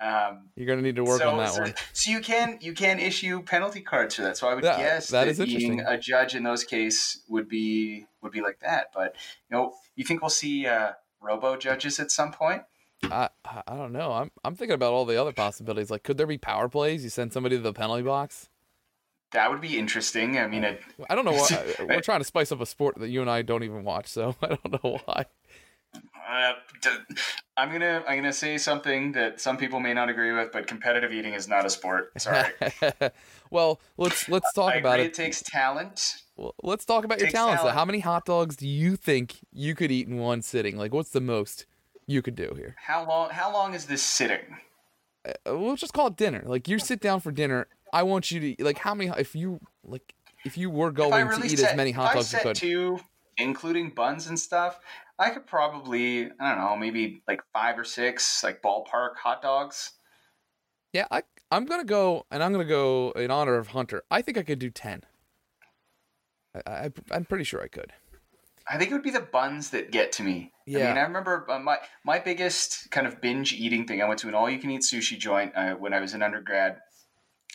Um, 0.00 0.50
You're 0.54 0.66
gonna 0.66 0.82
need 0.82 0.96
to 0.96 1.04
work 1.04 1.20
so, 1.20 1.30
on 1.30 1.38
that 1.38 1.50
so, 1.52 1.62
one. 1.62 1.74
so 1.92 2.10
you 2.10 2.20
can 2.20 2.58
you 2.60 2.72
can 2.72 3.00
issue 3.00 3.42
penalty 3.42 3.80
cards 3.80 4.14
for 4.14 4.22
that. 4.22 4.36
So 4.36 4.48
I 4.48 4.54
would 4.54 4.64
That- 4.64 4.78
guess 4.78 5.08
that 5.08 5.36
being 5.38 5.80
a 5.80 5.98
judge 5.98 6.34
in 6.34 6.42
those 6.44 6.64
cases 6.64 7.22
would 7.28 7.48
be 7.48 8.06
would 8.22 8.32
be 8.32 8.40
like 8.40 8.60
that. 8.60 8.88
But 8.94 9.16
you 9.50 9.56
know, 9.56 9.74
you 9.96 10.04
think 10.04 10.22
we'll 10.22 10.30
see 10.30 10.66
uh, 10.66 10.92
robo 11.20 11.56
judges 11.56 11.98
at 12.00 12.10
some 12.10 12.32
point? 12.32 12.62
I 13.04 13.28
I 13.44 13.76
don't 13.76 13.92
know. 13.92 14.12
I'm 14.12 14.30
I'm 14.44 14.54
thinking 14.54 14.74
about 14.74 14.92
all 14.92 15.04
the 15.04 15.20
other 15.20 15.32
possibilities. 15.32 15.90
Like, 15.90 16.02
could 16.02 16.18
there 16.18 16.26
be 16.26 16.38
power 16.38 16.68
plays? 16.68 17.04
You 17.04 17.10
send 17.10 17.32
somebody 17.32 17.56
to 17.56 17.62
the 17.62 17.72
penalty 17.72 18.02
box. 18.02 18.48
That 19.32 19.50
would 19.50 19.60
be 19.60 19.78
interesting. 19.78 20.38
I 20.38 20.46
mean, 20.46 20.64
it, 20.64 20.80
I 21.10 21.14
don't 21.14 21.24
know 21.24 21.32
why. 21.32 21.74
We're 21.86 22.00
trying 22.00 22.20
to 22.20 22.24
spice 22.24 22.50
up 22.50 22.60
a 22.60 22.66
sport 22.66 22.98
that 22.98 23.08
you 23.08 23.20
and 23.20 23.30
I 23.30 23.42
don't 23.42 23.62
even 23.62 23.84
watch, 23.84 24.06
so 24.06 24.34
I 24.42 24.48
don't 24.48 24.82
know 24.82 25.00
why. 25.04 25.26
uh, 26.28 26.52
I'm 27.56 27.70
gonna 27.70 28.02
I'm 28.08 28.18
gonna 28.18 28.32
say 28.32 28.56
something 28.58 29.12
that 29.12 29.40
some 29.40 29.56
people 29.58 29.80
may 29.80 29.92
not 29.92 30.08
agree 30.08 30.32
with, 30.32 30.50
but 30.50 30.66
competitive 30.66 31.12
eating 31.12 31.34
is 31.34 31.46
not 31.46 31.66
a 31.66 31.70
sport. 31.70 32.12
Sorry, 32.20 32.52
well, 33.50 33.80
let's 33.96 34.28
let's 34.28 34.52
talk 34.54 34.74
about 34.74 35.00
it. 35.00 35.06
it 35.06 35.14
takes 35.14 35.42
talent. 35.42 36.22
Well, 36.38 36.54
let's 36.62 36.84
talk 36.84 37.04
about 37.04 37.18
your 37.18 37.30
talents. 37.30 37.62
How 37.64 37.84
many 37.84 37.98
hot 37.98 38.24
dogs 38.24 38.54
do 38.56 38.66
you 38.68 38.94
think 38.96 39.38
you 39.52 39.74
could 39.74 39.90
eat 39.90 40.06
in 40.06 40.18
one 40.18 40.40
sitting? 40.40 40.78
Like, 40.78 40.94
what's 40.94 41.10
the 41.10 41.20
most 41.20 41.66
you 42.06 42.22
could 42.22 42.36
do 42.36 42.54
here? 42.56 42.76
How 42.78 43.06
long 43.06 43.30
how 43.30 43.52
long 43.52 43.74
is 43.74 43.86
this 43.86 44.02
sitting? 44.02 44.56
Uh, 45.26 45.58
We'll 45.58 45.76
just 45.76 45.92
call 45.92 46.06
it 46.06 46.16
dinner. 46.16 46.42
Like, 46.46 46.68
you 46.68 46.78
sit 46.78 47.00
down 47.00 47.20
for 47.20 47.32
dinner. 47.32 47.66
I 47.92 48.04
want 48.04 48.30
you 48.30 48.54
to 48.54 48.64
like 48.64 48.78
how 48.78 48.94
many? 48.94 49.10
If 49.18 49.34
you 49.34 49.60
like, 49.82 50.14
if 50.44 50.56
you 50.56 50.70
were 50.70 50.92
going 50.92 51.26
really 51.26 51.48
to 51.48 51.54
eat 51.54 51.58
set, 51.58 51.72
as 51.72 51.76
many 51.76 51.90
hot 51.90 52.14
dogs 52.14 52.32
as 52.32 52.32
you 52.34 52.38
could, 52.40 52.56
two, 52.56 53.00
including 53.36 53.90
buns 53.90 54.28
and 54.28 54.38
stuff, 54.38 54.78
I 55.18 55.30
could 55.30 55.46
probably 55.46 56.30
I 56.38 56.54
don't 56.54 56.58
know 56.64 56.76
maybe 56.76 57.22
like 57.26 57.42
five 57.52 57.78
or 57.78 57.84
six 57.84 58.44
like 58.44 58.62
ballpark 58.62 59.16
hot 59.16 59.42
dogs. 59.42 59.92
yeah, 60.92 61.06
I 61.10 61.22
I'm 61.50 61.64
gonna 61.64 61.84
go 61.84 62.26
and 62.30 62.42
I'm 62.42 62.52
gonna 62.52 62.64
go 62.64 63.10
in 63.16 63.30
honor 63.30 63.56
of 63.56 63.68
Hunter. 63.68 64.02
I 64.10 64.22
think 64.22 64.38
I 64.38 64.42
could 64.42 64.58
do 64.58 64.70
ten. 64.70 65.02
I, 66.66 66.70
I 66.70 66.90
I'm 67.10 67.24
pretty 67.24 67.44
sure 67.44 67.62
I 67.62 67.68
could. 67.68 67.92
I 68.70 68.76
think 68.76 68.90
it 68.90 68.94
would 68.94 69.02
be 69.02 69.10
the 69.10 69.20
buns 69.20 69.70
that 69.70 69.90
get 69.90 70.12
to 70.12 70.22
me. 70.22 70.52
I 70.66 70.70
Yeah. 70.70 70.88
mean, 70.88 70.98
I 70.98 71.02
remember 71.02 71.46
uh, 71.50 71.58
my 71.58 71.78
my 72.04 72.18
biggest 72.18 72.90
kind 72.90 73.06
of 73.06 73.20
binge 73.20 73.52
eating 73.54 73.86
thing. 73.86 74.02
I 74.02 74.08
went 74.08 74.20
to 74.20 74.28
an 74.28 74.34
all 74.34 74.50
you 74.50 74.58
can 74.58 74.70
eat 74.70 74.82
sushi 74.82 75.18
joint 75.18 75.52
uh, 75.56 75.74
when 75.74 75.94
I 75.94 76.00
was 76.00 76.12
in 76.14 76.22
undergrad, 76.22 76.78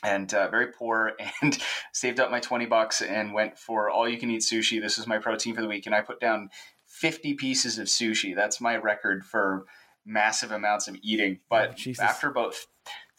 and 0.03 0.33
uh, 0.33 0.49
very 0.49 0.67
poor, 0.71 1.13
and 1.41 1.57
saved 1.91 2.19
up 2.19 2.31
my 2.31 2.39
twenty 2.39 2.65
bucks 2.65 3.01
and 3.01 3.33
went 3.33 3.59
for 3.59 3.89
all 3.89 4.09
you 4.09 4.17
can 4.17 4.31
eat 4.31 4.41
sushi. 4.41 4.81
This 4.81 4.97
was 4.97 5.05
my 5.07 5.19
protein 5.19 5.53
for 5.55 5.61
the 5.61 5.67
week, 5.67 5.85
and 5.85 5.93
I 5.93 6.01
put 6.01 6.19
down 6.19 6.49
fifty 6.87 7.35
pieces 7.35 7.77
of 7.77 7.87
sushi. 7.87 8.35
That's 8.35 8.59
my 8.59 8.75
record 8.77 9.23
for 9.23 9.65
massive 10.05 10.51
amounts 10.51 10.87
of 10.87 10.97
eating. 11.03 11.39
But 11.49 11.79
Oh, 11.87 12.03
after 12.03 12.27
about 12.27 12.55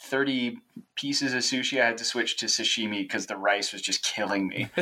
thirty 0.02 0.58
pieces 0.96 1.32
of 1.32 1.40
sushi, 1.40 1.80
I 1.80 1.86
had 1.86 1.98
to 1.98 2.04
switch 2.04 2.36
to 2.38 2.46
sashimi 2.46 3.02
because 3.02 3.26
the 3.26 3.36
rice 3.36 3.72
was 3.72 3.82
just 3.82 4.02
killing 4.02 4.48
me. 4.48 4.68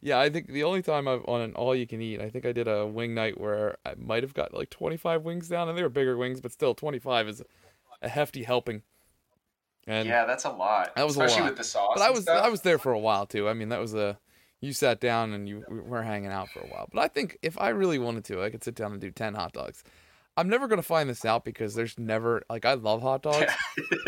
Yeah, 0.00 0.18
I 0.18 0.30
think 0.30 0.48
the 0.48 0.64
only 0.64 0.82
time 0.82 1.08
I've 1.08 1.24
on 1.26 1.40
an 1.40 1.54
all 1.54 1.74
you 1.74 1.86
can 1.86 2.00
eat, 2.00 2.20
I 2.20 2.30
think 2.30 2.46
I 2.46 2.52
did 2.52 2.68
a 2.68 2.86
wing 2.86 3.14
night 3.14 3.40
where 3.40 3.76
I 3.84 3.94
might 3.96 4.22
have 4.22 4.34
got 4.34 4.54
like 4.54 4.70
25 4.70 5.22
wings 5.22 5.48
down, 5.48 5.68
and 5.68 5.76
they 5.76 5.82
were 5.82 5.88
bigger 5.88 6.16
wings, 6.16 6.40
but 6.40 6.52
still 6.52 6.74
25 6.74 7.28
is 7.28 7.42
a 8.02 8.08
hefty 8.08 8.42
helping. 8.42 8.82
And 9.86 10.08
yeah, 10.08 10.24
that's 10.24 10.44
a 10.44 10.50
lot. 10.50 10.94
That 10.96 11.06
was 11.06 11.16
a 11.16 11.22
especially 11.22 11.42
lot. 11.42 11.50
with 11.50 11.58
the 11.58 11.64
sauce. 11.64 11.92
but 11.94 12.02
I 12.02 12.10
was 12.10 12.22
stuff. 12.22 12.44
I 12.44 12.48
was 12.48 12.62
there 12.62 12.78
for 12.78 12.92
a 12.92 12.98
while 12.98 13.26
too. 13.26 13.48
I 13.48 13.54
mean, 13.54 13.68
that 13.68 13.80
was 13.80 13.94
a 13.94 14.18
you 14.60 14.72
sat 14.72 15.00
down 15.00 15.32
and 15.32 15.48
you 15.48 15.62
we 15.68 15.80
were 15.80 16.02
hanging 16.02 16.30
out 16.30 16.48
for 16.48 16.60
a 16.60 16.66
while. 16.66 16.88
But 16.92 17.00
I 17.00 17.08
think 17.08 17.38
if 17.42 17.60
I 17.60 17.68
really 17.68 17.98
wanted 17.98 18.24
to, 18.26 18.42
I 18.42 18.50
could 18.50 18.64
sit 18.64 18.74
down 18.74 18.92
and 18.92 19.00
do 19.00 19.10
10 19.10 19.34
hot 19.34 19.52
dogs. 19.52 19.84
I'm 20.36 20.48
never 20.48 20.66
gonna 20.66 20.82
find 20.82 21.08
this 21.08 21.24
out 21.24 21.44
because 21.44 21.74
there's 21.74 21.98
never 21.98 22.42
like 22.48 22.64
I 22.64 22.74
love 22.74 23.02
hot 23.02 23.22
dogs. 23.28 23.52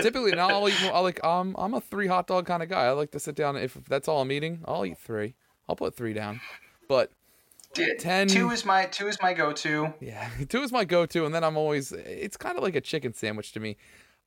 Typically 0.01 0.33
now 0.33 0.49
I'll 0.49 0.69
eat 0.69 0.83
I 0.83 0.99
like 1.01 1.23
um 1.23 1.55
I'm 1.59 1.75
a 1.75 1.81
three 1.81 2.07
hot 2.07 2.27
dog 2.27 2.47
kind 2.47 2.63
of 2.63 2.69
guy. 2.69 2.85
I 2.85 2.91
like 2.93 3.13
to 3.13 3.21
sit 3.21 3.37
down 3.37 3.57
if, 3.57 3.77
if 3.77 3.85
that's 3.85 4.09
all 4.09 4.23
I'm 4.23 4.33
eating, 4.33 4.63
I'll 4.65 4.85
eat 4.85 4.99
three. 4.99 5.35
I'll 5.69 5.77
put 5.77 5.97
three 5.97 6.13
down. 6.13 6.41
But 6.89 7.11
10 7.75 8.29
Two 8.29 8.51
is 8.51 8.65
my 8.65 8.87
two 8.87 9.09
is 9.09 9.19
my 9.21 9.35
go-to. 9.35 9.93
yeah, 10.01 10.31
two 10.49 10.63
is 10.63 10.73
my 10.73 10.85
go-to, 10.85 11.27
and 11.27 11.35
then 11.35 11.45
I'm 11.45 11.57
always. 11.57 11.93
It's 11.93 12.37
kind 12.37 12.57
of 12.57 12.63
like 12.63 12.75
a 12.75 12.81
chicken 12.81 13.13
sandwich 13.13 13.53
to 13.53 13.61
me. 13.61 13.77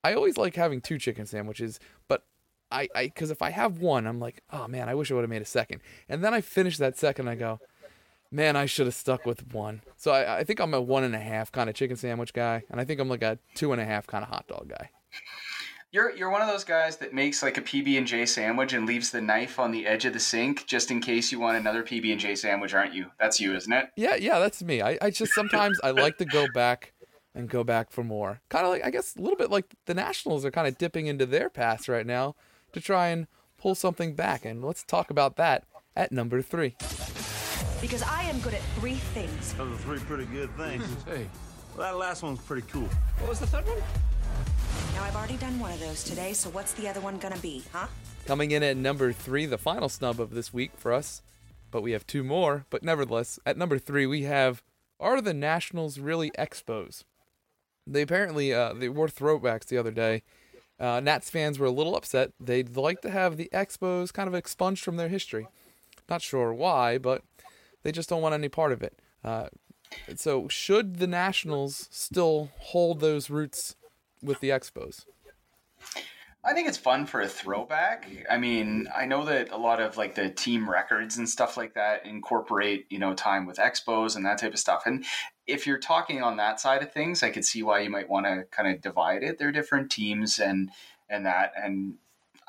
I 0.03 0.13
always 0.13 0.37
like 0.37 0.55
having 0.55 0.81
two 0.81 0.97
chicken 0.97 1.25
sandwiches, 1.25 1.79
but 2.07 2.23
I, 2.71 2.87
I, 2.95 3.05
because 3.05 3.31
if 3.31 3.41
I 3.41 3.49
have 3.49 3.79
one, 3.79 4.05
I'm 4.05 4.19
like, 4.19 4.43
oh 4.51 4.67
man, 4.67 4.87
I 4.87 4.95
wish 4.95 5.11
I 5.11 5.15
would 5.15 5.21
have 5.21 5.29
made 5.29 5.41
a 5.41 5.45
second. 5.45 5.81
And 6.07 6.23
then 6.23 6.33
I 6.33 6.41
finish 6.41 6.77
that 6.77 6.97
second, 6.97 7.27
I 7.27 7.35
go, 7.35 7.59
man, 8.31 8.55
I 8.55 8.65
should 8.65 8.85
have 8.85 8.95
stuck 8.95 9.25
with 9.25 9.53
one. 9.53 9.81
So 9.97 10.11
I, 10.11 10.39
I 10.39 10.43
think 10.43 10.59
I'm 10.59 10.73
a 10.73 10.81
one 10.81 11.03
and 11.03 11.15
a 11.15 11.19
half 11.19 11.51
kind 11.51 11.69
of 11.69 11.75
chicken 11.75 11.97
sandwich 11.97 12.33
guy, 12.33 12.63
and 12.69 12.79
I 12.79 12.85
think 12.85 12.99
I'm 12.99 13.09
like 13.09 13.23
a 13.23 13.39
two 13.55 13.71
and 13.71 13.81
a 13.81 13.85
half 13.85 14.07
kind 14.07 14.23
of 14.23 14.29
hot 14.29 14.47
dog 14.47 14.69
guy. 14.69 14.89
You're 15.91 16.15
you're 16.15 16.29
one 16.29 16.43
of 16.43 16.47
those 16.47 16.63
guys 16.63 16.97
that 16.97 17.15
makes 17.15 17.41
like 17.41 17.57
a 17.57 17.61
PB 17.61 17.97
and 17.97 18.05
J 18.05 18.27
sandwich 18.27 18.73
and 18.73 18.85
leaves 18.85 19.09
the 19.09 19.21
knife 19.21 19.57
on 19.57 19.71
the 19.71 19.87
edge 19.87 20.05
of 20.05 20.13
the 20.13 20.19
sink 20.19 20.67
just 20.67 20.91
in 20.91 21.01
case 21.01 21.31
you 21.31 21.39
want 21.39 21.57
another 21.57 21.81
PB 21.81 22.11
and 22.11 22.19
J 22.19 22.35
sandwich, 22.35 22.75
aren't 22.75 22.93
you? 22.93 23.07
That's 23.19 23.39
you, 23.39 23.55
isn't 23.55 23.73
it? 23.73 23.89
Yeah, 23.95 24.15
yeah, 24.15 24.37
that's 24.37 24.61
me. 24.61 24.83
I, 24.83 24.99
I 25.01 25.09
just 25.09 25.33
sometimes 25.33 25.79
I 25.83 25.89
like 25.89 26.19
to 26.19 26.25
go 26.25 26.45
back 26.53 26.93
and 27.33 27.49
go 27.49 27.63
back 27.63 27.89
for 27.89 28.03
more. 28.03 28.39
Kind 28.49 28.65
of 28.65 28.71
like 28.71 28.85
I 28.85 28.91
guess 28.91 29.15
a 29.15 29.21
little 29.21 29.35
bit 29.37 29.49
like 29.49 29.65
the 29.87 29.95
Nationals 29.95 30.45
are 30.45 30.51
kind 30.51 30.67
of 30.67 30.77
dipping 30.77 31.07
into 31.07 31.25
their 31.25 31.49
past 31.49 31.89
right 31.89 32.05
now 32.05 32.35
to 32.73 32.79
try 32.79 33.07
and 33.07 33.25
pull 33.57 33.73
something 33.73 34.13
back. 34.13 34.45
And 34.45 34.63
let's 34.63 34.83
talk 34.83 35.09
about 35.09 35.37
that 35.37 35.65
at 35.95 36.11
number 36.11 36.43
three. 36.43 36.75
Because 37.81 38.03
I 38.03 38.25
am 38.25 38.39
good 38.41 38.53
at 38.53 38.61
three 38.75 38.95
things. 39.15 39.53
Those 39.53 39.73
are 39.73 39.77
three 39.77 39.99
pretty 39.99 40.25
good 40.25 40.55
things. 40.55 40.83
Hey, 41.05 41.27
well, 41.75 41.91
that 41.91 41.97
last 41.97 42.21
one's 42.21 42.41
pretty 42.41 42.67
cool. 42.71 42.87
What 43.17 43.29
was 43.29 43.39
the 43.39 43.47
third 43.47 43.65
one? 43.67 43.81
Now, 44.93 45.03
I've 45.03 45.15
already 45.15 45.37
done 45.37 45.59
one 45.59 45.71
of 45.71 45.79
those 45.79 46.03
today, 46.03 46.33
so 46.33 46.49
what's 46.49 46.73
the 46.73 46.87
other 46.87 47.01
one 47.01 47.17
gonna 47.17 47.37
be, 47.37 47.63
huh? 47.71 47.87
Coming 48.25 48.51
in 48.51 48.63
at 48.63 48.77
number 48.77 49.11
three, 49.13 49.45
the 49.45 49.57
final 49.57 49.89
snub 49.89 50.19
of 50.19 50.31
this 50.31 50.53
week 50.53 50.71
for 50.77 50.93
us, 50.93 51.21
but 51.71 51.81
we 51.81 51.91
have 51.91 52.05
two 52.05 52.23
more. 52.23 52.65
But 52.69 52.83
nevertheless, 52.83 53.39
at 53.45 53.57
number 53.57 53.79
three, 53.79 54.05
we 54.05 54.23
have 54.23 54.61
Are 54.99 55.21
the 55.21 55.33
Nationals 55.33 55.99
Really 55.99 56.31
Expos? 56.31 57.03
They 57.87 58.01
apparently 58.03 58.53
uh, 58.53 58.73
they 58.73 58.89
wore 58.89 59.07
throwbacks 59.07 59.65
the 59.65 59.77
other 59.77 59.91
day, 59.91 60.21
Uh, 60.79 60.99
Nats 61.01 61.29
fans 61.29 61.59
were 61.59 61.67
a 61.67 61.71
little 61.71 61.95
upset. 61.95 62.31
They'd 62.39 62.77
like 62.77 63.01
to 63.01 63.09
have 63.09 63.35
the 63.35 63.49
Expos 63.53 64.13
kind 64.13 64.27
of 64.27 64.35
expunged 64.35 64.83
from 64.83 64.95
their 64.95 65.09
history. 65.09 65.47
Not 66.07 66.21
sure 66.21 66.53
why, 66.53 66.97
but 66.97 67.23
they 67.83 67.91
just 67.91 68.09
don't 68.09 68.21
want 68.21 68.33
any 68.33 68.47
part 68.49 68.71
of 68.71 68.81
it. 68.81 68.97
Uh, 69.23 69.47
so, 70.15 70.47
should 70.47 70.97
the 70.97 71.07
Nationals 71.07 71.89
still 71.91 72.51
hold 72.59 72.99
those 72.99 73.29
roots 73.29 73.75
with 74.21 74.39
the 74.39 74.49
Expos? 74.49 75.05
I 76.43 76.53
think 76.53 76.69
it's 76.69 76.77
fun 76.77 77.05
for 77.05 77.19
a 77.19 77.27
throwback. 77.27 78.09
I 78.29 78.37
mean, 78.37 78.87
I 78.95 79.05
know 79.05 79.25
that 79.25 79.51
a 79.51 79.57
lot 79.57 79.81
of 79.81 79.97
like 79.97 80.15
the 80.15 80.29
team 80.29 80.69
records 80.69 81.17
and 81.17 81.27
stuff 81.27 81.57
like 81.57 81.73
that 81.73 82.05
incorporate, 82.05 82.85
you 82.89 82.97
know, 82.97 83.13
time 83.13 83.45
with 83.45 83.57
expos 83.57 84.15
and 84.15 84.25
that 84.25 84.37
type 84.37 84.53
of 84.53 84.59
stuff. 84.59 84.83
And 84.85 85.03
if 85.47 85.67
you're 85.67 85.79
talking 85.79 86.23
on 86.23 86.37
that 86.37 86.61
side 86.61 86.81
of 86.81 86.93
things, 86.93 87.23
I 87.23 87.29
could 87.29 87.43
see 87.43 87.61
why 87.61 87.81
you 87.81 87.89
might 87.89 88.09
want 88.09 88.25
to 88.25 88.45
kind 88.51 88.73
of 88.73 88.81
divide 88.81 89.21
it. 89.21 89.37
They're 89.37 89.51
different 89.51 89.91
teams 89.91 90.39
and 90.39 90.71
and 91.09 91.25
that 91.25 91.51
and 91.57 91.95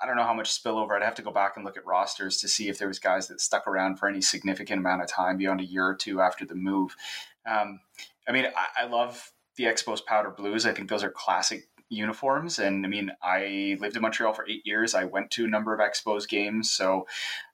I 0.01 0.07
don't 0.07 0.17
know 0.17 0.25
how 0.25 0.35
much 0.35 0.51
spillover. 0.51 0.93
I'd 0.93 1.03
have 1.03 1.17
to 1.17 1.23
go 1.23 1.33
back 1.33 1.57
and 1.57 1.65
look 1.65 1.77
at 1.77 1.85
rosters 1.85 2.39
to 2.39 2.49
see 2.49 2.69
if 2.69 2.79
there 2.79 2.89
was 2.89 2.99
guys 2.99 3.29
that 3.29 3.41
stuck 3.41 3.67
around 3.67 3.97
for 3.97 4.09
any 4.09 4.23
significant 4.23 4.79
amount 4.79 5.03
of 5.03 5.09
time 5.09 5.37
beyond 5.37 5.61
a 5.61 5.65
year 5.65 5.87
or 5.87 5.95
two 5.95 6.21
after 6.21 6.47
the 6.47 6.55
move. 6.55 6.97
Um, 7.45 7.81
I 8.27 8.33
mean, 8.33 8.47
I, 8.47 8.85
I 8.85 8.87
love 8.87 9.33
the 9.61 9.67
Expos 9.67 10.05
powder 10.05 10.31
blues. 10.31 10.65
I 10.65 10.73
think 10.73 10.89
those 10.89 11.05
are 11.05 11.11
classic 11.11 11.69
uniforms. 11.91 12.59
And 12.59 12.87
I 12.87 12.89
mean, 12.89 13.13
I 13.23 13.77
lived 13.79 13.97
in 13.97 14.03
Montreal 14.03 14.33
for 14.33 14.49
eight 14.49 14.65
years. 14.65 14.95
I 14.95 15.05
went 15.05 15.31
to 15.33 15.45
a 15.45 15.49
number 15.49 15.75
of 15.75 15.81
Expos 15.81 16.27
games, 16.27 16.71
so 16.71 17.07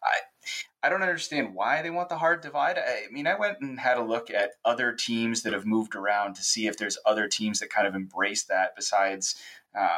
I 0.03 0.19
I 0.83 0.89
don't 0.89 1.03
understand 1.03 1.55
why 1.55 1.83
they 1.83 1.91
want 1.91 2.09
the 2.09 2.19
hard 2.19 2.43
divide. 2.43 2.79
I 2.79 3.11
mean, 3.11 3.27
I 3.27 3.37
went 3.37 3.59
and 3.61 3.81
had 3.81 3.97
a 3.97 4.05
look 4.05 4.31
at 4.31 4.53
other 4.65 4.93
teams 4.93 5.43
that 5.43 5.53
have 5.53 5.67
moved 5.67 5.97
around 5.97 6.35
to 6.37 6.45
see 6.45 6.69
if 6.69 6.77
there's 6.77 6.97
other 7.05 7.27
teams 7.27 7.59
that 7.59 7.71
kind 7.71 7.89
of 7.89 7.97
embrace 7.97 8.45
that. 8.45 8.77
Besides, 8.77 9.35
um, 9.77 9.89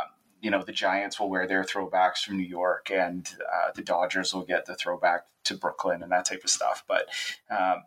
you 0.40 0.50
know, 0.50 0.62
the 0.62 0.72
Giants 0.72 1.20
will 1.20 1.28
wear 1.28 1.46
their 1.46 1.64
throwbacks 1.64 2.24
from 2.24 2.38
New 2.38 2.46
York, 2.46 2.90
and 2.90 3.28
uh, 3.40 3.72
the 3.74 3.82
Dodgers 3.82 4.32
will 4.32 4.44
get 4.44 4.64
the 4.64 4.76
throwback 4.76 5.26
to 5.44 5.58
Brooklyn 5.58 6.02
and 6.02 6.10
that 6.10 6.24
type 6.24 6.42
of 6.42 6.48
stuff. 6.48 6.84
But 6.88 7.08
um, 7.50 7.82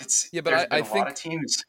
it's 0.00 0.28
yeah, 0.32 0.40
but 0.40 0.72
I, 0.72 0.82
think 0.82 0.96
lot 0.96 1.08
of 1.08 1.14
teams. 1.14 1.64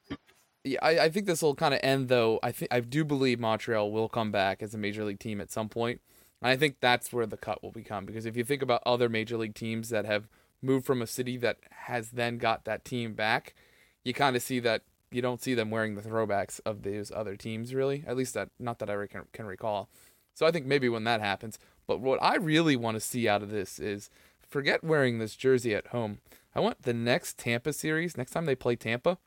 I, 0.77 1.05
I 1.05 1.09
think 1.09 1.25
this 1.25 1.41
will 1.41 1.55
kind 1.55 1.73
of 1.73 1.79
end 1.83 2.09
though. 2.09 2.39
I 2.43 2.51
think 2.51 2.73
I 2.73 2.79
do 2.79 3.03
believe 3.03 3.39
Montreal 3.39 3.91
will 3.91 4.09
come 4.09 4.31
back 4.31 4.61
as 4.61 4.73
a 4.73 4.77
major 4.77 5.03
league 5.03 5.19
team 5.19 5.41
at 5.41 5.51
some 5.51 5.69
point. 5.69 6.01
And 6.41 6.49
I 6.49 6.55
think 6.55 6.77
that's 6.79 7.11
where 7.11 7.25
the 7.25 7.37
cut 7.37 7.63
will 7.63 7.71
become 7.71 8.05
because 8.05 8.25
if 8.25 8.37
you 8.37 8.43
think 8.43 8.61
about 8.61 8.83
other 8.85 9.09
major 9.09 9.37
league 9.37 9.55
teams 9.55 9.89
that 9.89 10.05
have 10.05 10.27
moved 10.61 10.85
from 10.85 11.01
a 11.01 11.07
city 11.07 11.37
that 11.37 11.57
has 11.71 12.11
then 12.11 12.37
got 12.37 12.65
that 12.65 12.85
team 12.85 13.13
back, 13.13 13.55
you 14.03 14.13
kind 14.13 14.35
of 14.35 14.41
see 14.41 14.59
that 14.59 14.83
you 15.11 15.21
don't 15.21 15.41
see 15.41 15.53
them 15.53 15.71
wearing 15.71 15.95
the 15.95 16.01
throwbacks 16.01 16.59
of 16.65 16.83
those 16.83 17.11
other 17.11 17.35
teams 17.35 17.73
really. 17.73 18.03
At 18.07 18.17
least 18.17 18.33
that 18.33 18.49
not 18.59 18.79
that 18.79 18.89
I 18.89 19.07
can, 19.07 19.23
can 19.33 19.45
recall. 19.45 19.89
So 20.33 20.45
I 20.45 20.51
think 20.51 20.65
maybe 20.65 20.87
when 20.87 21.03
that 21.03 21.21
happens. 21.21 21.59
But 21.87 21.99
what 21.99 22.21
I 22.21 22.35
really 22.35 22.75
want 22.75 22.95
to 22.95 23.01
see 23.01 23.27
out 23.27 23.43
of 23.43 23.49
this 23.49 23.79
is 23.79 24.09
forget 24.47 24.83
wearing 24.83 25.19
this 25.19 25.35
jersey 25.35 25.75
at 25.75 25.87
home. 25.87 26.19
I 26.55 26.59
want 26.59 26.83
the 26.83 26.93
next 26.93 27.37
Tampa 27.37 27.73
series, 27.73 28.17
next 28.17 28.31
time 28.31 28.45
they 28.45 28.55
play 28.55 28.75
Tampa, 28.75 29.17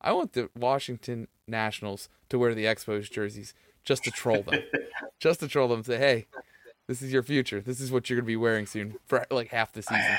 I 0.00 0.12
want 0.12 0.32
the 0.32 0.50
Washington 0.56 1.28
Nationals 1.46 2.08
to 2.28 2.38
wear 2.38 2.54
the 2.54 2.64
Expos 2.64 3.10
jerseys 3.10 3.54
just 3.84 4.04
to 4.04 4.10
troll 4.10 4.42
them. 4.42 4.62
just 5.18 5.40
to 5.40 5.48
troll 5.48 5.68
them 5.68 5.82
say, 5.82 5.98
hey, 5.98 6.26
this 6.86 7.02
is 7.02 7.12
your 7.12 7.22
future. 7.22 7.60
This 7.60 7.80
is 7.80 7.92
what 7.92 8.08
you're 8.08 8.16
going 8.16 8.24
to 8.24 8.26
be 8.26 8.36
wearing 8.36 8.66
soon 8.66 8.96
for 9.06 9.26
like 9.30 9.48
half 9.48 9.72
the 9.72 9.82
season. 9.82 10.16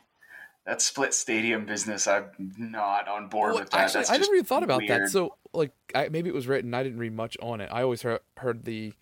that 0.66 0.80
split 0.80 1.14
stadium 1.14 1.66
business, 1.66 2.06
I'm 2.06 2.26
not 2.58 3.08
on 3.08 3.28
board 3.28 3.52
well, 3.52 3.62
with 3.62 3.70
that. 3.70 3.80
Actually, 3.80 4.00
That's 4.00 4.10
I 4.10 4.16
never 4.18 4.34
even 4.34 4.46
thought 4.46 4.62
about 4.62 4.78
weird. 4.78 5.02
that. 5.02 5.08
So, 5.08 5.36
like, 5.52 5.72
I, 5.94 6.08
maybe 6.08 6.28
it 6.28 6.34
was 6.34 6.46
written. 6.46 6.74
I 6.74 6.82
didn't 6.82 6.98
read 6.98 7.14
much 7.14 7.36
on 7.42 7.60
it. 7.60 7.68
I 7.72 7.82
always 7.82 8.02
heard, 8.02 8.20
heard 8.36 8.64
the 8.64 8.92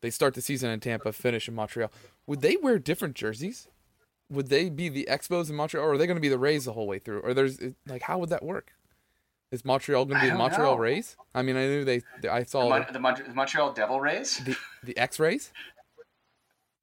they 0.00 0.10
start 0.10 0.34
the 0.34 0.42
season 0.42 0.70
in 0.70 0.80
Tampa, 0.80 1.12
finish 1.12 1.48
in 1.48 1.54
Montreal. 1.54 1.90
Would 2.26 2.40
they 2.40 2.56
wear 2.56 2.78
different 2.78 3.14
jerseys? 3.14 3.68
Would 4.30 4.48
they 4.48 4.68
be 4.68 4.88
the 4.88 5.08
Expos 5.10 5.50
in 5.50 5.56
Montreal, 5.56 5.84
or 5.84 5.92
are 5.94 5.98
they 5.98 6.06
going 6.06 6.16
to 6.16 6.20
be 6.20 6.28
the 6.28 6.38
Rays 6.38 6.66
the 6.66 6.72
whole 6.72 6.86
way 6.86 6.98
through? 6.98 7.20
Or 7.20 7.34
there's 7.34 7.58
like, 7.86 8.02
how 8.02 8.18
would 8.18 8.28
that 8.28 8.44
work? 8.44 8.74
Is 9.50 9.64
Montreal 9.64 10.04
going 10.04 10.20
to 10.20 10.26
be 10.26 10.30
the 10.30 10.36
Montreal 10.36 10.74
know. 10.74 10.78
Rays? 10.78 11.16
I 11.34 11.42
mean, 11.42 11.56
I 11.56 11.66
knew 11.66 11.84
they. 11.84 12.02
I 12.30 12.44
saw 12.44 12.64
the, 12.64 12.68
Mon- 12.70 12.86
the, 12.92 13.00
Mon- 13.00 13.22
the 13.28 13.34
Montreal 13.34 13.72
Devil 13.72 14.00
Rays. 14.00 14.38
the 14.44 14.56
the 14.84 14.96
X 14.98 15.18
Rays. 15.18 15.52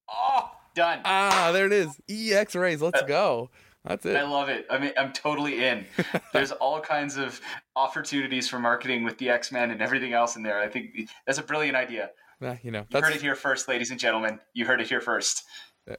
Oh, 0.10 0.52
done. 0.76 1.02
Ah, 1.06 1.52
there 1.54 1.66
it 1.66 1.74
is. 1.74 2.00
EX 2.10 2.56
Rays. 2.56 2.82
Let's 2.82 3.02
go. 3.04 3.50
That's 3.84 4.06
it. 4.06 4.16
I 4.16 4.24
love 4.24 4.50
it. 4.50 4.66
I 4.70 4.80
mean, 4.80 4.92
I'm 4.98 5.14
totally 5.14 5.64
in. 5.64 5.86
There's 6.34 6.52
all 6.52 6.80
kinds 6.82 7.18
of 7.18 7.40
opportunities 7.76 8.50
for 8.50 8.58
marketing 8.58 9.04
with 9.04 9.18
the 9.20 9.30
X 9.30 9.52
Men 9.52 9.70
and 9.70 9.82
everything 9.82 10.14
else 10.14 10.36
in 10.36 10.42
there. 10.44 10.60
I 10.60 10.68
think 10.68 11.10
that's 11.28 11.38
a 11.38 11.44
brilliant 11.44 11.76
idea. 11.76 12.10
Yeah, 12.42 12.58
you 12.64 12.72
know, 12.72 12.86
You 12.90 13.02
heard 13.02 13.14
it 13.16 13.22
here 13.22 13.36
first, 13.36 13.68
ladies 13.68 13.92
and 13.92 14.00
gentlemen. 14.00 14.40
You 14.54 14.66
heard 14.66 14.82
it 14.82 14.88
here 14.88 15.02
first. 15.02 15.44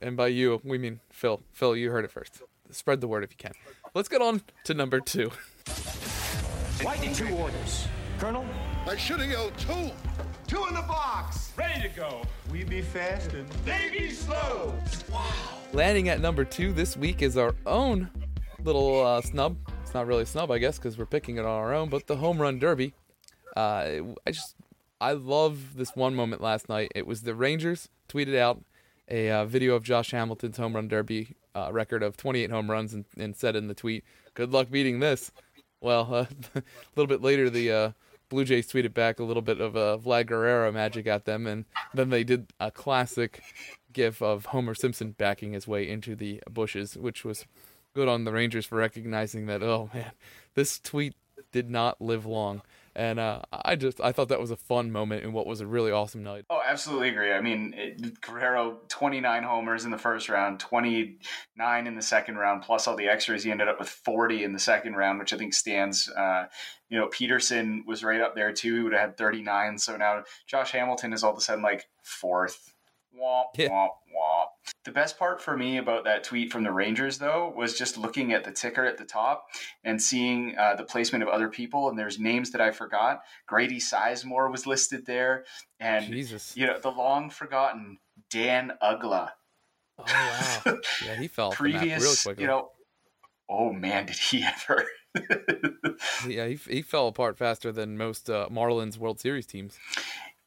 and 0.02 0.16
by 0.16 0.26
you, 0.28 0.60
we 0.64 0.78
mean 0.78 1.00
Phil. 1.10 1.42
Phil, 1.52 1.76
you 1.76 1.90
heard 1.90 2.04
it 2.04 2.10
first. 2.10 2.42
Spread 2.70 3.00
the 3.00 3.08
word 3.08 3.22
if 3.24 3.30
you 3.30 3.36
can. 3.36 3.52
Let's 3.94 4.08
get 4.08 4.20
on 4.20 4.42
to 4.64 4.74
number 4.74 5.00
two. 5.00 5.30
Writing 6.84 7.14
two 7.14 7.28
orders. 7.36 7.88
Colonel, 8.18 8.44
I 8.86 8.96
should 8.96 9.20
have 9.20 9.30
yelled 9.30 9.56
two. 9.56 9.90
Two 10.46 10.66
in 10.68 10.74
the 10.74 10.82
box. 10.82 11.52
ready 11.56 11.80
to 11.80 11.88
go. 11.88 12.22
We 12.52 12.64
be 12.64 12.82
fast 12.82 13.32
and 13.32 13.48
They 13.64 13.88
be 13.90 14.10
slow. 14.10 14.74
Wow. 15.10 15.24
Landing 15.72 16.10
at 16.10 16.20
number 16.20 16.44
two 16.44 16.72
this 16.72 16.94
week 16.96 17.22
is 17.22 17.38
our 17.38 17.54
own 17.64 18.10
little 18.62 19.04
uh, 19.04 19.22
snub. 19.22 19.56
It's 19.82 19.94
not 19.94 20.06
really 20.06 20.24
a 20.24 20.26
snub, 20.26 20.50
I 20.50 20.58
guess, 20.58 20.78
because 20.78 20.98
we're 20.98 21.06
picking 21.06 21.36
it 21.38 21.40
on 21.40 21.46
our 21.46 21.72
own. 21.72 21.88
But 21.88 22.08
the 22.08 22.16
home 22.16 22.40
run 22.40 22.58
derby. 22.58 22.92
Uh, 23.56 24.00
I 24.26 24.30
just 24.30 24.54
I 25.00 25.12
love 25.12 25.76
this 25.76 25.96
one 25.96 26.14
moment 26.14 26.42
last 26.42 26.68
night. 26.68 26.92
It 26.94 27.06
was 27.06 27.22
the 27.22 27.34
Rangers 27.34 27.88
tweeted 28.08 28.36
out 28.36 28.62
a 29.08 29.30
uh, 29.30 29.44
video 29.46 29.74
of 29.76 29.82
Josh 29.82 30.10
Hamilton's 30.10 30.58
home 30.58 30.74
run 30.74 30.88
derby 30.88 31.36
uh, 31.54 31.70
record 31.72 32.02
of 32.02 32.18
28 32.18 32.50
home 32.50 32.70
runs 32.70 32.92
and, 32.92 33.06
and 33.16 33.34
said 33.34 33.56
in 33.56 33.66
the 33.68 33.74
tweet, 33.74 34.04
"Good 34.34 34.52
luck 34.52 34.70
beating 34.70 35.00
this." 35.00 35.32
Well, 35.80 36.12
uh, 36.12 36.26
a 36.54 36.62
little 36.94 37.06
bit 37.06 37.22
later, 37.22 37.50
the 37.50 37.72
uh, 37.72 37.90
Blue 38.28 38.44
Jays 38.44 38.70
tweeted 38.70 38.94
back 38.94 39.18
a 39.20 39.24
little 39.24 39.42
bit 39.42 39.60
of 39.60 39.76
uh, 39.76 39.98
Vlad 39.98 40.26
Guerrero 40.26 40.72
magic 40.72 41.06
at 41.06 41.24
them, 41.24 41.46
and 41.46 41.64
then 41.94 42.10
they 42.10 42.24
did 42.24 42.52
a 42.58 42.70
classic 42.70 43.42
gif 43.92 44.20
of 44.20 44.46
Homer 44.46 44.74
Simpson 44.74 45.12
backing 45.12 45.52
his 45.52 45.68
way 45.68 45.88
into 45.88 46.16
the 46.16 46.42
bushes, 46.50 46.96
which 46.96 47.24
was 47.24 47.46
good 47.94 48.08
on 48.08 48.24
the 48.24 48.32
Rangers 48.32 48.66
for 48.66 48.76
recognizing 48.76 49.46
that. 49.46 49.62
Oh 49.62 49.90
man, 49.94 50.12
this 50.54 50.78
tweet 50.78 51.14
did 51.52 51.70
not 51.70 52.00
live 52.00 52.26
long, 52.26 52.62
and 52.96 53.20
uh, 53.20 53.42
I 53.52 53.76
just 53.76 54.00
I 54.00 54.10
thought 54.10 54.28
that 54.30 54.40
was 54.40 54.50
a 54.50 54.56
fun 54.56 54.90
moment 54.90 55.22
in 55.22 55.32
what 55.32 55.46
was 55.46 55.60
a 55.60 55.66
really 55.66 55.92
awesome 55.92 56.22
night. 56.24 56.46
Oh, 56.50 56.60
absolutely 56.66 57.10
agree. 57.10 57.32
I 57.32 57.40
mean, 57.42 57.74
it, 57.76 58.20
Guerrero, 58.22 58.80
29 58.88 59.42
homers 59.44 59.84
in 59.84 59.90
the 59.90 59.98
first 59.98 60.28
round, 60.28 60.58
29 60.58 61.86
in 61.86 61.94
the 61.94 62.02
second 62.02 62.36
round, 62.36 62.62
plus 62.62 62.86
all 62.86 62.96
the 62.96 63.08
extras. 63.08 63.44
He 63.44 63.50
ended 63.50 63.68
up 63.68 63.78
with 63.78 63.88
40 63.88 64.44
in 64.44 64.52
the 64.52 64.58
second 64.58 64.94
round, 64.94 65.18
which 65.18 65.32
I 65.32 65.36
think 65.36 65.54
stands. 65.54 66.08
Uh, 66.08 66.46
you 66.88 66.98
know, 66.98 67.08
Pederson 67.08 67.84
was 67.86 68.02
right 68.02 68.20
up 68.20 68.34
there 68.34 68.52
too. 68.52 68.76
He 68.76 68.82
would 68.82 68.92
have 68.92 69.02
had 69.02 69.16
39. 69.18 69.78
So 69.78 69.96
now 69.96 70.22
Josh 70.46 70.72
Hamilton 70.72 71.12
is 71.12 71.22
all 71.22 71.32
of 71.32 71.38
a 71.38 71.40
sudden 71.40 71.62
like 71.62 71.84
fourth. 72.02 72.72
Womp, 73.14 73.44
Yeah. 73.56 73.68
womp, 73.68 73.88
womp. 73.88 74.05
The 74.86 74.92
best 74.92 75.18
part 75.18 75.42
for 75.42 75.56
me 75.56 75.78
about 75.78 76.04
that 76.04 76.22
tweet 76.22 76.52
from 76.52 76.62
the 76.62 76.70
Rangers, 76.70 77.18
though, 77.18 77.52
was 77.56 77.76
just 77.76 77.98
looking 77.98 78.32
at 78.32 78.44
the 78.44 78.52
ticker 78.52 78.84
at 78.84 78.98
the 78.98 79.04
top 79.04 79.48
and 79.82 80.00
seeing 80.00 80.56
uh, 80.56 80.76
the 80.76 80.84
placement 80.84 81.24
of 81.24 81.28
other 81.28 81.48
people. 81.48 81.88
And 81.88 81.98
there's 81.98 82.20
names 82.20 82.52
that 82.52 82.60
I 82.60 82.70
forgot. 82.70 83.22
Grady 83.48 83.80
Sizemore 83.80 84.48
was 84.48 84.64
listed 84.64 85.04
there. 85.04 85.44
And 85.80 86.06
Jesus. 86.06 86.56
you 86.56 86.68
know, 86.68 86.78
the 86.78 86.92
long 86.92 87.30
forgotten 87.30 87.98
Dan 88.30 88.74
Uggla. 88.80 89.30
Oh 89.98 90.04
wow. 90.66 90.78
Yeah, 91.04 91.16
he 91.16 91.26
fell 91.26 91.48
off 91.48 91.58
the 91.58 91.64
map 91.64 91.80
Previous, 91.80 92.02
really 92.02 92.16
quickly. 92.22 92.42
you 92.44 92.48
know, 92.48 92.70
oh 93.48 93.72
man, 93.72 94.06
did 94.06 94.18
he 94.18 94.44
ever? 94.70 94.84
yeah, 96.28 96.46
he, 96.46 96.54
he 96.70 96.82
fell 96.82 97.08
apart 97.08 97.36
faster 97.38 97.72
than 97.72 97.98
most 97.98 98.30
uh, 98.30 98.48
Marlins 98.52 98.98
World 98.98 99.18
Series 99.18 99.46
teams. 99.46 99.80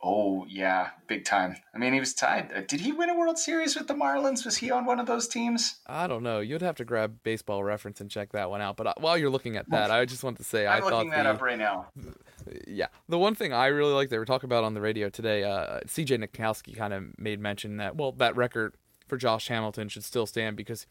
Oh 0.01 0.45
yeah, 0.47 0.91
big 1.07 1.25
time. 1.25 1.57
I 1.73 1.77
mean, 1.77 1.91
he 1.91 1.99
was 1.99 2.13
tied. 2.13 2.53
uh, 2.55 2.61
Did 2.61 2.79
he 2.79 2.93
win 2.93 3.09
a 3.09 3.17
World 3.17 3.37
Series 3.37 3.75
with 3.75 3.87
the 3.87 3.93
Marlins? 3.93 4.45
Was 4.45 4.55
he 4.55 4.71
on 4.71 4.85
one 4.85 4.97
of 4.97 5.07
those 5.07 5.27
teams? 5.27 5.75
I 5.87 6.07
don't 6.07 6.23
know. 6.23 6.39
You'd 6.39 6.61
have 6.61 6.77
to 6.77 6.85
grab 6.85 7.17
Baseball 7.23 7.63
Reference 7.65 7.99
and 7.99 8.09
check 8.09 8.31
that 8.31 8.49
one 8.49 8.61
out. 8.61 8.77
But 8.77 8.87
uh, 8.87 8.93
while 8.99 9.17
you're 9.17 9.29
looking 9.29 9.57
at 9.57 9.69
that, 9.71 9.91
I 9.91 10.05
just 10.05 10.23
want 10.23 10.37
to 10.37 10.43
say 10.45 10.65
I 10.65 10.77
I'm 10.77 10.83
thought 10.83 10.93
looking 10.93 11.09
that 11.09 11.23
the, 11.23 11.29
up 11.31 11.41
right 11.41 11.57
now. 11.57 11.87
yeah, 12.67 12.87
the 13.09 13.19
one 13.19 13.35
thing 13.35 13.51
I 13.51 13.67
really 13.67 13.91
like 13.91 14.07
they 14.07 14.17
were 14.17 14.25
talking 14.25 14.47
about 14.47 14.63
on 14.63 14.73
the 14.73 14.81
radio 14.81 15.09
today, 15.09 15.43
uh, 15.43 15.81
CJ 15.81 16.23
Nitkowski 16.23 16.77
kind 16.77 16.93
of 16.93 17.19
made 17.19 17.41
mention 17.41 17.75
that 17.77 17.97
well, 17.97 18.13
that 18.13 18.37
record 18.37 18.75
for 19.07 19.17
Josh 19.17 19.49
Hamilton 19.49 19.89
should 19.89 20.05
still 20.05 20.25
stand 20.25 20.55
because 20.55 20.87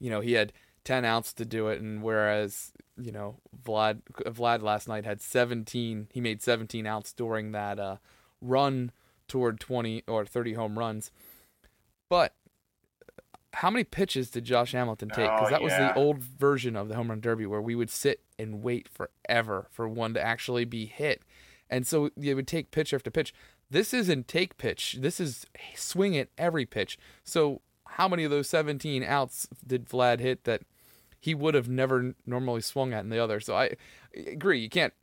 you 0.00 0.10
know 0.10 0.20
he 0.20 0.32
had 0.32 0.52
10 0.84 1.04
outs 1.04 1.32
to 1.34 1.44
do 1.44 1.68
it, 1.68 1.80
and 1.80 2.02
whereas 2.02 2.72
you 2.98 3.12
know 3.12 3.36
Vlad 3.64 4.00
Vlad 4.24 4.62
last 4.62 4.88
night 4.88 5.04
had 5.04 5.20
17, 5.20 6.08
he 6.10 6.20
made 6.20 6.42
17 6.42 6.86
outs 6.86 7.12
during 7.12 7.52
that 7.52 7.78
uh, 7.78 7.96
run 8.42 8.92
toward 9.28 9.58
20 9.60 10.02
or 10.06 10.26
30 10.26 10.54
home 10.54 10.78
runs, 10.78 11.10
but. 12.10 12.34
How 13.56 13.68
many 13.68 13.84
pitches 13.84 14.30
did 14.30 14.44
Josh 14.44 14.72
Hamilton 14.72 15.10
take? 15.10 15.30
Because 15.30 15.48
Oh, 15.48 15.50
that 15.50 15.60
was 15.62 15.74
the 15.74 15.94
old 15.94 16.22
version 16.22 16.74
of 16.74 16.88
the 16.88 16.94
home 16.96 17.10
run 17.10 17.20
derby 17.20 17.44
where 17.44 17.60
we 17.60 17.74
would 17.74 17.90
sit 17.90 18.22
and 18.38 18.62
wait 18.62 18.88
forever 18.88 19.66
for 19.70 19.86
one 19.86 20.14
to 20.14 20.20
actually 20.22 20.64
be 20.64 20.86
hit. 20.86 21.20
And 21.68 21.86
so 21.86 22.08
you 22.16 22.34
would 22.34 22.46
take 22.46 22.70
pitch 22.70 22.94
after 22.94 23.10
pitch. 23.10 23.34
This 23.70 23.92
isn't 23.92 24.26
take 24.26 24.56
pitch. 24.56 24.96
This 25.00 25.20
is 25.20 25.44
swing 25.76 26.16
at 26.16 26.28
every 26.38 26.64
pitch. 26.64 26.98
So 27.24 27.60
how 27.88 28.08
many 28.08 28.24
of 28.24 28.30
those 28.30 28.48
17 28.48 29.04
outs 29.04 29.46
did 29.66 29.86
Vlad 29.86 30.20
hit 30.20 30.44
that 30.44 30.62
he 31.20 31.34
would 31.34 31.52
have 31.52 31.68
never 31.68 32.14
normally 32.24 32.62
swung 32.62 32.94
at 32.94 33.04
in 33.04 33.10
the 33.10 33.18
other? 33.18 33.38
So 33.38 33.54
I 33.54 33.72
agree. 34.14 34.60
You 34.60 34.70
can't 34.70 34.94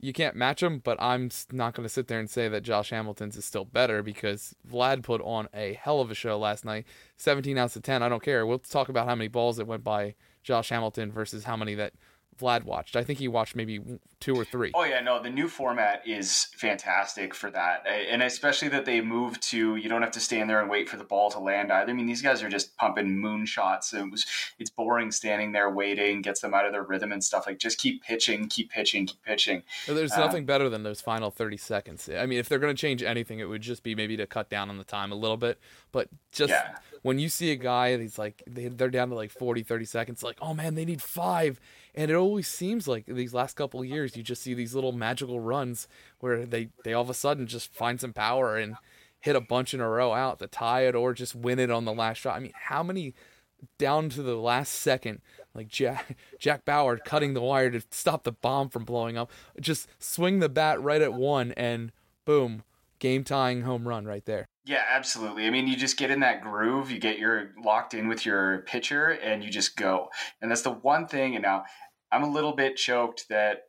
you 0.00 0.12
can't 0.12 0.36
match 0.36 0.62
him, 0.62 0.78
but 0.78 0.96
I'm 1.00 1.30
not 1.50 1.74
going 1.74 1.84
to 1.84 1.92
sit 1.92 2.06
there 2.06 2.20
and 2.20 2.30
say 2.30 2.48
that 2.48 2.62
Josh 2.62 2.90
Hamilton's 2.90 3.36
is 3.36 3.44
still 3.44 3.64
better 3.64 4.02
because 4.02 4.54
Vlad 4.68 5.02
put 5.02 5.20
on 5.22 5.48
a 5.52 5.74
hell 5.74 6.00
of 6.00 6.10
a 6.10 6.14
show 6.14 6.38
last 6.38 6.64
night. 6.64 6.86
17 7.16 7.58
outs 7.58 7.74
of 7.74 7.82
10. 7.82 8.02
I 8.02 8.08
don't 8.08 8.22
care. 8.22 8.46
We'll 8.46 8.60
talk 8.60 8.88
about 8.88 9.08
how 9.08 9.16
many 9.16 9.28
balls 9.28 9.56
that 9.56 9.66
went 9.66 9.82
by 9.82 10.14
Josh 10.44 10.68
Hamilton 10.68 11.10
versus 11.10 11.44
how 11.44 11.56
many 11.56 11.74
that 11.74 11.94
Vlad 12.38 12.64
watched. 12.64 12.96
I 12.96 13.04
think 13.04 13.18
he 13.18 13.28
watched 13.28 13.56
maybe 13.56 13.80
two 14.20 14.34
or 14.34 14.44
three. 14.44 14.72
Oh 14.74 14.84
yeah, 14.84 15.00
no, 15.00 15.22
the 15.22 15.30
new 15.30 15.48
format 15.48 16.06
is 16.06 16.48
fantastic 16.56 17.34
for 17.34 17.50
that, 17.50 17.86
and 17.86 18.22
especially 18.22 18.68
that 18.68 18.84
they 18.84 19.00
moved 19.00 19.42
to 19.50 19.76
you 19.76 19.88
don't 19.88 20.02
have 20.02 20.10
to 20.12 20.20
stand 20.20 20.48
there 20.48 20.60
and 20.60 20.70
wait 20.70 20.88
for 20.88 20.96
the 20.96 21.04
ball 21.04 21.30
to 21.30 21.38
land 21.38 21.72
either. 21.72 21.90
I 21.90 21.94
mean, 21.94 22.06
these 22.06 22.22
guys 22.22 22.42
are 22.42 22.48
just 22.48 22.76
pumping 22.76 23.18
moon 23.18 23.46
shots. 23.46 23.92
It 23.92 24.10
was 24.10 24.26
it's 24.58 24.70
boring 24.70 25.10
standing 25.10 25.52
there 25.52 25.70
waiting, 25.70 26.22
gets 26.22 26.40
them 26.40 26.54
out 26.54 26.66
of 26.66 26.72
their 26.72 26.82
rhythm 26.82 27.12
and 27.12 27.22
stuff. 27.22 27.46
Like 27.46 27.58
just 27.58 27.78
keep 27.78 28.02
pitching, 28.02 28.48
keep 28.48 28.70
pitching, 28.70 29.06
keep 29.06 29.22
pitching. 29.22 29.62
There's 29.86 30.12
uh, 30.12 30.18
nothing 30.18 30.44
better 30.44 30.68
than 30.68 30.82
those 30.82 31.00
final 31.00 31.30
30 31.30 31.56
seconds. 31.56 32.08
I 32.08 32.26
mean, 32.26 32.38
if 32.38 32.48
they're 32.48 32.58
going 32.58 32.74
to 32.74 32.80
change 32.80 33.02
anything, 33.02 33.38
it 33.38 33.48
would 33.48 33.62
just 33.62 33.82
be 33.82 33.94
maybe 33.94 34.16
to 34.16 34.26
cut 34.26 34.48
down 34.48 34.70
on 34.70 34.78
the 34.78 34.84
time 34.84 35.12
a 35.12 35.16
little 35.16 35.36
bit, 35.36 35.58
but 35.92 36.08
just. 36.32 36.50
Yeah 36.50 36.76
when 37.02 37.18
you 37.18 37.28
see 37.28 37.50
a 37.50 37.56
guy 37.56 37.96
he's 37.96 38.18
like 38.18 38.42
they, 38.46 38.68
they're 38.68 38.90
down 38.90 39.08
to 39.08 39.14
like 39.14 39.30
40 39.30 39.62
30 39.62 39.84
seconds 39.84 40.22
like 40.22 40.36
oh 40.40 40.54
man 40.54 40.74
they 40.74 40.84
need 40.84 41.02
five 41.02 41.60
and 41.98 42.12
it 42.12 42.14
always 42.14 42.46
seems 42.46 42.86
like 42.86 43.06
these 43.06 43.34
last 43.34 43.56
couple 43.56 43.84
years 43.84 44.16
you 44.16 44.22
just 44.22 44.40
see 44.40 44.54
these 44.54 44.72
little 44.72 44.92
magical 44.92 45.40
runs 45.40 45.88
where 46.20 46.46
they 46.46 46.68
they 46.84 46.92
all 46.92 47.02
of 47.02 47.10
a 47.10 47.14
sudden 47.14 47.46
just 47.46 47.74
find 47.74 48.00
some 48.00 48.12
power 48.12 48.56
and 48.56 48.76
hit 49.18 49.34
a 49.34 49.40
bunch 49.40 49.74
in 49.74 49.80
a 49.80 49.88
row 49.88 50.12
out 50.12 50.38
to 50.38 50.46
tie 50.46 50.86
it 50.86 50.94
or 50.94 51.12
just 51.12 51.34
win 51.34 51.58
it 51.58 51.72
on 51.72 51.84
the 51.84 51.92
last 51.92 52.18
shot. 52.18 52.36
I 52.36 52.38
mean, 52.38 52.52
how 52.54 52.84
many 52.84 53.14
down 53.78 54.08
to 54.10 54.22
the 54.22 54.36
last 54.36 54.72
second 54.74 55.20
like 55.54 55.66
Jack 55.66 56.16
Jack 56.38 56.64
Bauer 56.64 56.98
cutting 56.98 57.34
the 57.34 57.40
wire 57.40 57.70
to 57.70 57.82
stop 57.90 58.22
the 58.22 58.30
bomb 58.30 58.68
from 58.68 58.84
blowing 58.84 59.18
up, 59.18 59.32
just 59.60 59.88
swing 59.98 60.38
the 60.38 60.48
bat 60.48 60.80
right 60.80 61.02
at 61.02 61.14
one 61.14 61.50
and 61.56 61.90
boom, 62.24 62.62
game 63.00 63.24
tying 63.24 63.62
home 63.62 63.88
run 63.88 64.04
right 64.04 64.24
there. 64.24 64.46
Yeah, 64.64 64.84
absolutely. 64.90 65.46
I 65.46 65.50
mean, 65.50 65.66
you 65.66 65.76
just 65.76 65.96
get 65.96 66.10
in 66.10 66.20
that 66.20 66.42
groove, 66.42 66.90
you 66.90 66.98
get 66.98 67.18
your 67.18 67.52
locked 67.64 67.94
in 67.94 68.06
with 68.06 68.26
your 68.26 68.58
pitcher, 68.66 69.08
and 69.08 69.42
you 69.42 69.50
just 69.50 69.76
go. 69.76 70.10
And 70.42 70.50
that's 70.50 70.60
the 70.60 70.72
one 70.72 71.06
thing. 71.06 71.34
And 71.36 71.42
now 71.42 71.64
I'm 72.10 72.22
a 72.22 72.30
little 72.30 72.52
bit 72.52 72.76
choked 72.76 73.28
that 73.28 73.64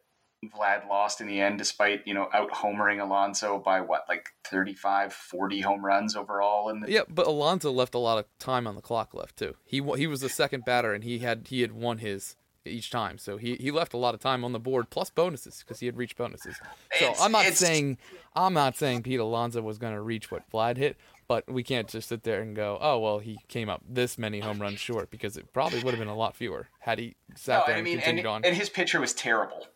Vlad 0.45 0.87
lost 0.87 1.19
in 1.19 1.27
the 1.27 1.41
end, 1.41 1.57
despite, 1.57 2.07
you 2.07 2.13
know, 2.13 2.29
out 2.33 2.51
homering 2.51 3.01
Alonso 3.01 3.59
by 3.59 3.81
what, 3.81 4.05
like 4.07 4.29
35, 4.45 5.11
40 5.11 5.61
home 5.61 5.85
runs 5.85 6.15
overall. 6.15 6.69
And 6.69 6.87
yeah, 6.87 7.01
but 7.09 7.27
Alonso 7.27 7.71
left 7.71 7.93
a 7.93 7.99
lot 7.99 8.17
of 8.17 8.25
time 8.39 8.65
on 8.65 8.75
the 8.75 8.81
clock 8.81 9.13
left 9.13 9.37
too. 9.37 9.55
He 9.65 9.81
he 9.97 10.07
was 10.07 10.21
the 10.21 10.29
second 10.29 10.63
batter 10.65 10.93
and 10.93 11.03
he 11.03 11.19
had 11.19 11.47
he 11.49 11.61
had 11.61 11.73
won 11.73 11.97
his 11.97 12.37
each 12.65 12.89
time, 12.89 13.17
so 13.17 13.37
he 13.37 13.55
he 13.55 13.71
left 13.71 13.93
a 13.93 13.97
lot 13.97 14.13
of 14.13 14.21
time 14.21 14.45
on 14.45 14.53
the 14.53 14.59
board 14.59 14.89
plus 14.89 15.09
bonuses 15.09 15.59
because 15.59 15.79
he 15.79 15.85
had 15.85 15.97
reached 15.97 16.17
bonuses. 16.17 16.55
So 16.99 17.09
it's, 17.09 17.21
I'm 17.21 17.31
not 17.31 17.45
saying 17.45 17.97
I'm 18.33 18.53
not 18.53 18.77
saying 18.77 19.03
Pete 19.03 19.19
Alonso 19.19 19.61
was 19.61 19.77
going 19.77 19.93
to 19.93 20.01
reach 20.01 20.31
what 20.31 20.49
Vlad 20.49 20.77
hit, 20.77 20.97
but 21.29 21.49
we 21.49 21.61
can't 21.63 21.87
just 21.87 22.09
sit 22.09 22.23
there 22.23 22.41
and 22.41 22.55
go, 22.55 22.77
oh 22.81 22.99
well, 22.99 23.19
he 23.19 23.37
came 23.47 23.69
up 23.69 23.83
this 23.87 24.17
many 24.17 24.39
home 24.39 24.59
runs 24.59 24.79
short 24.79 25.11
because 25.11 25.37
it 25.37 25.53
probably 25.53 25.81
would 25.83 25.91
have 25.91 25.99
been 25.99 26.09
a 26.09 26.15
lot 26.15 26.35
fewer 26.35 26.67
had 26.79 26.97
he 26.97 27.15
sat 27.35 27.59
no, 27.59 27.63
there 27.67 27.77
I 27.77 27.81
mean, 27.81 27.93
and 27.93 28.03
continued 28.03 28.25
and, 28.25 28.35
on. 28.35 28.45
And 28.45 28.57
his 28.57 28.67
pitcher 28.67 28.99
was 28.99 29.13
terrible. 29.13 29.67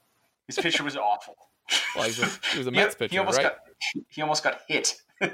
His 0.47 0.57
pitcher 0.57 0.83
was 0.83 0.97
awful. 0.97 1.37
Well, 1.95 2.03
he 2.03 2.09
was 2.09 2.19
a, 2.19 2.47
he 2.51 2.57
was 2.57 2.67
a 2.67 2.71
Mets 2.73 2.95
pitcher, 2.95 3.13
he 3.13 3.17
almost 3.19 3.37
right? 3.37 3.53
Got, 3.53 4.05
he 4.09 4.21
almost 4.21 4.43
got 4.43 4.61
hit. 4.67 4.95
I 5.21 5.29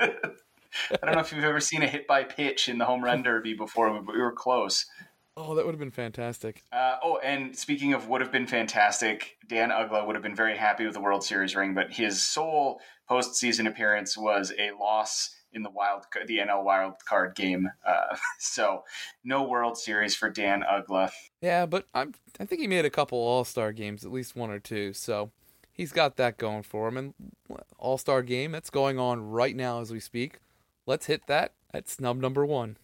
don't 1.01 1.13
know 1.13 1.21
if 1.21 1.31
you've 1.31 1.43
ever 1.43 1.59
seen 1.59 1.81
a 1.81 1.88
hit 1.88 2.05
by 2.05 2.23
pitch 2.23 2.69
in 2.69 2.77
the 2.77 2.85
home 2.85 3.03
run 3.03 3.23
derby 3.23 3.55
before, 3.55 3.89
but 4.01 4.13
we 4.13 4.21
were 4.21 4.31
close. 4.31 4.85
Oh, 5.35 5.55
that 5.55 5.65
would 5.65 5.71
have 5.71 5.79
been 5.79 5.89
fantastic. 5.89 6.63
Uh, 6.71 6.97
oh, 7.01 7.17
and 7.23 7.57
speaking 7.57 7.93
of 7.93 8.09
would 8.09 8.21
have 8.21 8.31
been 8.31 8.45
fantastic, 8.45 9.37
Dan 9.48 9.70
Uggla 9.70 10.05
would 10.05 10.15
have 10.15 10.22
been 10.22 10.35
very 10.35 10.55
happy 10.55 10.85
with 10.85 10.94
the 10.94 11.01
World 11.01 11.24
Series 11.24 11.55
ring, 11.55 11.74
but 11.74 11.91
his 11.91 12.22
sole 12.22 12.79
postseason 13.09 13.67
appearance 13.67 14.15
was 14.15 14.53
a 14.59 14.72
loss 14.79 15.35
in 15.53 15.64
the 15.64 15.70
wild 15.70 16.03
the 16.27 16.38
NL 16.38 16.64
wild 16.64 16.94
card 17.07 17.35
game. 17.35 17.70
Uh, 17.85 18.16
so 18.40 18.83
no 19.24 19.44
World 19.44 19.77
Series 19.77 20.16
for 20.16 20.29
Dan 20.29 20.64
Uggla. 20.70 21.12
Yeah, 21.42 21.66
but 21.66 21.85
I'm 21.94 22.14
I 22.40 22.46
think 22.46 22.62
he 22.62 22.68
made 22.68 22.85
a 22.85 22.90
couple 22.90 23.18
All 23.18 23.44
Star 23.44 23.72
games, 23.72 24.05
at 24.05 24.12
least 24.12 24.35
one 24.35 24.51
or 24.51 24.59
two. 24.59 24.94
So 24.94 25.31
he's 25.72 25.92
got 25.92 26.18
that 26.18 26.38
going 26.38 26.64
for 26.64 26.88
him. 26.88 26.98
And 26.98 27.14
All 27.77 27.98
Star 27.98 28.22
game 28.22 28.51
that's 28.51 28.70
going 28.70 29.00
on 29.00 29.29
right 29.29 29.55
now 29.55 29.81
as 29.81 29.92
we 29.92 30.00
speak. 30.00 30.40
Let's 30.85 31.05
hit 31.05 31.27
that 31.27 31.53
at 31.74 31.88
snub 31.88 32.18
number 32.18 32.46
one. 32.46 32.77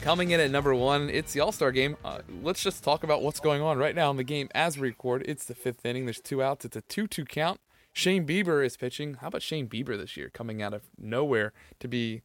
Coming 0.00 0.30
in 0.30 0.40
at 0.40 0.50
number 0.50 0.74
one, 0.74 1.10
it's 1.10 1.34
the 1.34 1.40
All 1.40 1.52
Star 1.52 1.70
game. 1.70 1.94
Uh, 2.02 2.20
let's 2.42 2.62
just 2.62 2.82
talk 2.82 3.04
about 3.04 3.22
what's 3.22 3.38
going 3.38 3.60
on 3.60 3.76
right 3.76 3.94
now 3.94 4.10
in 4.10 4.16
the 4.16 4.24
game 4.24 4.48
as 4.54 4.78
we 4.78 4.88
record. 4.88 5.22
It's 5.26 5.44
the 5.44 5.54
fifth 5.54 5.84
inning. 5.84 6.06
There's 6.06 6.22
two 6.22 6.42
outs. 6.42 6.64
It's 6.64 6.76
a 6.76 6.80
2 6.80 7.06
2 7.06 7.26
count. 7.26 7.60
Shane 7.92 8.26
Bieber 8.26 8.64
is 8.64 8.78
pitching. 8.78 9.14
How 9.14 9.28
about 9.28 9.42
Shane 9.42 9.68
Bieber 9.68 9.98
this 9.98 10.16
year, 10.16 10.30
coming 10.32 10.62
out 10.62 10.72
of 10.72 10.82
nowhere 10.96 11.52
to 11.80 11.88
be 11.88 12.22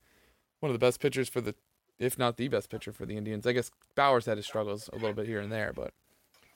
one 0.61 0.69
of 0.69 0.73
the 0.73 0.79
best 0.79 1.01
pitchers 1.01 1.27
for 1.27 1.41
the, 1.41 1.53
if 1.99 2.17
not 2.17 2.38
the 2.38 2.47
best 2.47 2.69
pitcher 2.69 2.93
for 2.93 3.05
the 3.05 3.17
Indians? 3.17 3.45
I 3.45 3.51
guess 3.51 3.71
Bowers 3.93 4.25
had 4.25 4.38
his 4.38 4.45
struggles 4.45 4.89
a 4.93 4.95
little 4.95 5.13
bit 5.13 5.27
here 5.27 5.41
and 5.41 5.51
there, 5.51 5.73
but 5.75 5.91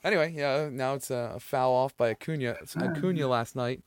anyway, 0.06 0.32
yeah. 0.34 0.70
Now 0.72 0.94
it's 0.94 1.12
a, 1.12 1.36
foul 1.40 1.74
off 1.74 1.98
by 1.98 2.12
Acuna. 2.12 2.56
Acuna 2.78 3.28
last 3.28 3.58
night. 3.58 3.84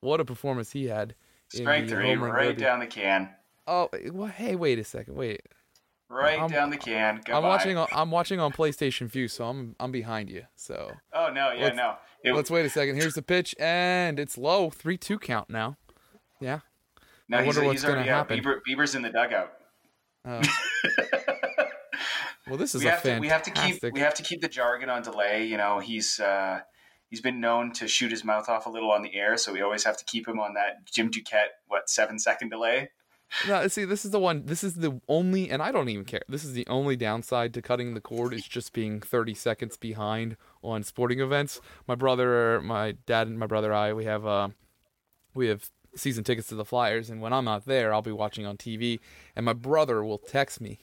What 0.00 0.20
a 0.20 0.24
performance 0.24 0.72
he 0.72 0.86
had! 0.86 1.14
Strike 1.50 1.88
three, 1.88 2.14
right 2.16 2.48
derby. 2.48 2.60
down 2.60 2.80
the 2.80 2.86
can. 2.86 3.30
Oh, 3.66 3.90
well, 4.12 4.28
hey, 4.28 4.56
wait 4.56 4.78
a 4.78 4.84
second, 4.84 5.14
wait. 5.14 5.42
Right 6.10 6.40
I'm, 6.40 6.48
down 6.48 6.70
the 6.70 6.78
can. 6.78 7.16
Goodbye. 7.16 7.36
I'm 7.36 7.42
watching. 7.42 7.76
On, 7.76 7.86
I'm 7.92 8.10
watching 8.10 8.40
on 8.40 8.50
PlayStation 8.52 9.08
Vue, 9.08 9.28
so 9.28 9.44
I'm 9.44 9.76
I'm 9.78 9.92
behind 9.92 10.30
you. 10.30 10.44
So. 10.56 10.92
Oh 11.12 11.30
no! 11.32 11.52
Yeah, 11.52 11.64
let's, 11.64 11.76
no. 11.76 11.94
It, 12.24 12.34
let's 12.34 12.50
wait 12.50 12.64
a 12.64 12.70
second. 12.70 12.96
Here's 12.96 13.14
the 13.14 13.22
pitch, 13.22 13.54
and 13.58 14.18
it's 14.18 14.38
low. 14.38 14.70
Three 14.70 14.96
two 14.96 15.18
count 15.18 15.50
now. 15.50 15.76
Yeah. 16.40 16.60
No, 17.28 17.38
I 17.38 17.44
wonder 17.44 17.64
what's 17.64 17.84
going 17.84 18.02
to 18.02 18.10
happen. 18.10 18.40
Bieber, 18.40 18.60
Bieber's 18.66 18.94
in 18.94 19.02
the 19.02 19.10
dugout. 19.10 19.52
Uh, 20.24 20.42
well, 22.48 22.56
this 22.56 22.74
is 22.74 22.82
we 22.82 22.88
a 22.88 22.92
have 22.92 23.00
fantastic. 23.00 23.16
To, 23.16 23.20
we 23.20 23.28
have 23.28 23.42
to 23.42 23.50
keep 23.50 23.92
we 23.92 24.00
have 24.00 24.14
to 24.14 24.22
keep 24.22 24.40
the 24.40 24.48
jargon 24.48 24.88
on 24.88 25.02
delay. 25.02 25.44
You 25.44 25.58
know, 25.58 25.78
he's 25.78 26.18
uh, 26.20 26.60
he's 27.10 27.20
been 27.20 27.38
known 27.40 27.72
to 27.74 27.86
shoot 27.86 28.10
his 28.10 28.24
mouth 28.24 28.48
off 28.48 28.64
a 28.64 28.70
little 28.70 28.90
on 28.90 29.02
the 29.02 29.14
air, 29.14 29.36
so 29.36 29.52
we 29.52 29.60
always 29.60 29.84
have 29.84 29.98
to 29.98 30.04
keep 30.06 30.26
him 30.26 30.40
on 30.40 30.54
that 30.54 30.86
Jim 30.90 31.10
Duquette 31.10 31.48
what 31.66 31.90
seven 31.90 32.18
second 32.18 32.48
delay. 32.48 32.90
No, 33.46 33.68
see, 33.68 33.84
this 33.84 34.04
is 34.04 34.10
the 34.10 34.18
one. 34.18 34.46
This 34.46 34.64
is 34.64 34.74
the 34.74 35.00
only, 35.08 35.50
and 35.50 35.62
I 35.62 35.70
don't 35.70 35.88
even 35.88 36.04
care. 36.04 36.22
This 36.28 36.44
is 36.44 36.54
the 36.54 36.66
only 36.66 36.96
downside 36.96 37.52
to 37.54 37.62
cutting 37.62 37.94
the 37.94 38.00
cord 38.00 38.32
is 38.32 38.46
just 38.46 38.72
being 38.72 39.00
30 39.00 39.34
seconds 39.34 39.76
behind 39.76 40.36
on 40.62 40.82
sporting 40.82 41.20
events. 41.20 41.60
My 41.86 41.94
brother, 41.94 42.60
my 42.62 42.92
dad, 43.06 43.26
and 43.28 43.38
my 43.38 43.46
brother, 43.46 43.72
I, 43.72 43.92
we 43.92 44.06
have, 44.06 44.26
uh, 44.26 44.48
we 45.34 45.48
have 45.48 45.70
season 45.94 46.24
tickets 46.24 46.48
to 46.48 46.54
the 46.54 46.64
Flyers, 46.64 47.10
and 47.10 47.20
when 47.20 47.32
I'm 47.32 47.44
not 47.44 47.66
there, 47.66 47.92
I'll 47.92 48.02
be 48.02 48.12
watching 48.12 48.46
on 48.46 48.56
TV, 48.56 48.98
and 49.36 49.44
my 49.44 49.52
brother 49.52 50.02
will 50.02 50.18
text 50.18 50.60
me, 50.60 50.78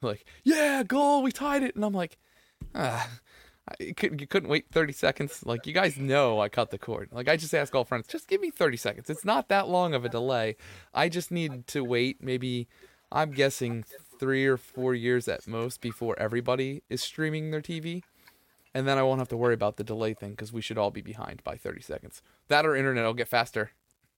like, 0.00 0.24
"Yeah, 0.44 0.82
goal, 0.82 1.22
we 1.22 1.32
tied 1.32 1.62
it," 1.62 1.74
and 1.74 1.84
I'm 1.84 1.92
like, 1.92 2.18
ah 2.74 3.08
you 3.78 3.94
couldn't, 3.94 4.20
you 4.20 4.26
couldn't 4.26 4.48
wait 4.48 4.66
30 4.70 4.92
seconds. 4.92 5.44
Like, 5.44 5.66
you 5.66 5.72
guys 5.72 5.96
know 5.96 6.40
I 6.40 6.48
cut 6.48 6.70
the 6.70 6.78
cord. 6.78 7.08
Like, 7.12 7.28
I 7.28 7.36
just 7.36 7.54
ask 7.54 7.74
all 7.74 7.84
friends, 7.84 8.06
just 8.06 8.28
give 8.28 8.40
me 8.40 8.50
30 8.50 8.76
seconds. 8.76 9.10
It's 9.10 9.24
not 9.24 9.48
that 9.48 9.68
long 9.68 9.94
of 9.94 10.04
a 10.04 10.08
delay. 10.08 10.56
I 10.92 11.08
just 11.08 11.30
need 11.30 11.66
to 11.68 11.84
wait 11.84 12.22
maybe, 12.22 12.68
I'm 13.10 13.30
guessing, 13.30 13.84
three 14.18 14.46
or 14.46 14.56
four 14.56 14.94
years 14.94 15.28
at 15.28 15.46
most 15.46 15.80
before 15.80 16.18
everybody 16.18 16.82
is 16.88 17.02
streaming 17.02 17.50
their 17.50 17.62
TV. 17.62 18.02
And 18.74 18.88
then 18.88 18.98
I 18.98 19.02
won't 19.02 19.18
have 19.18 19.28
to 19.28 19.36
worry 19.36 19.54
about 19.54 19.76
the 19.76 19.84
delay 19.84 20.14
thing 20.14 20.30
because 20.30 20.52
we 20.52 20.62
should 20.62 20.78
all 20.78 20.90
be 20.90 21.02
behind 21.02 21.44
by 21.44 21.56
30 21.56 21.82
seconds. 21.82 22.22
That 22.48 22.64
or 22.64 22.74
internet 22.74 23.04
will 23.04 23.14
get 23.14 23.28
faster. 23.28 23.72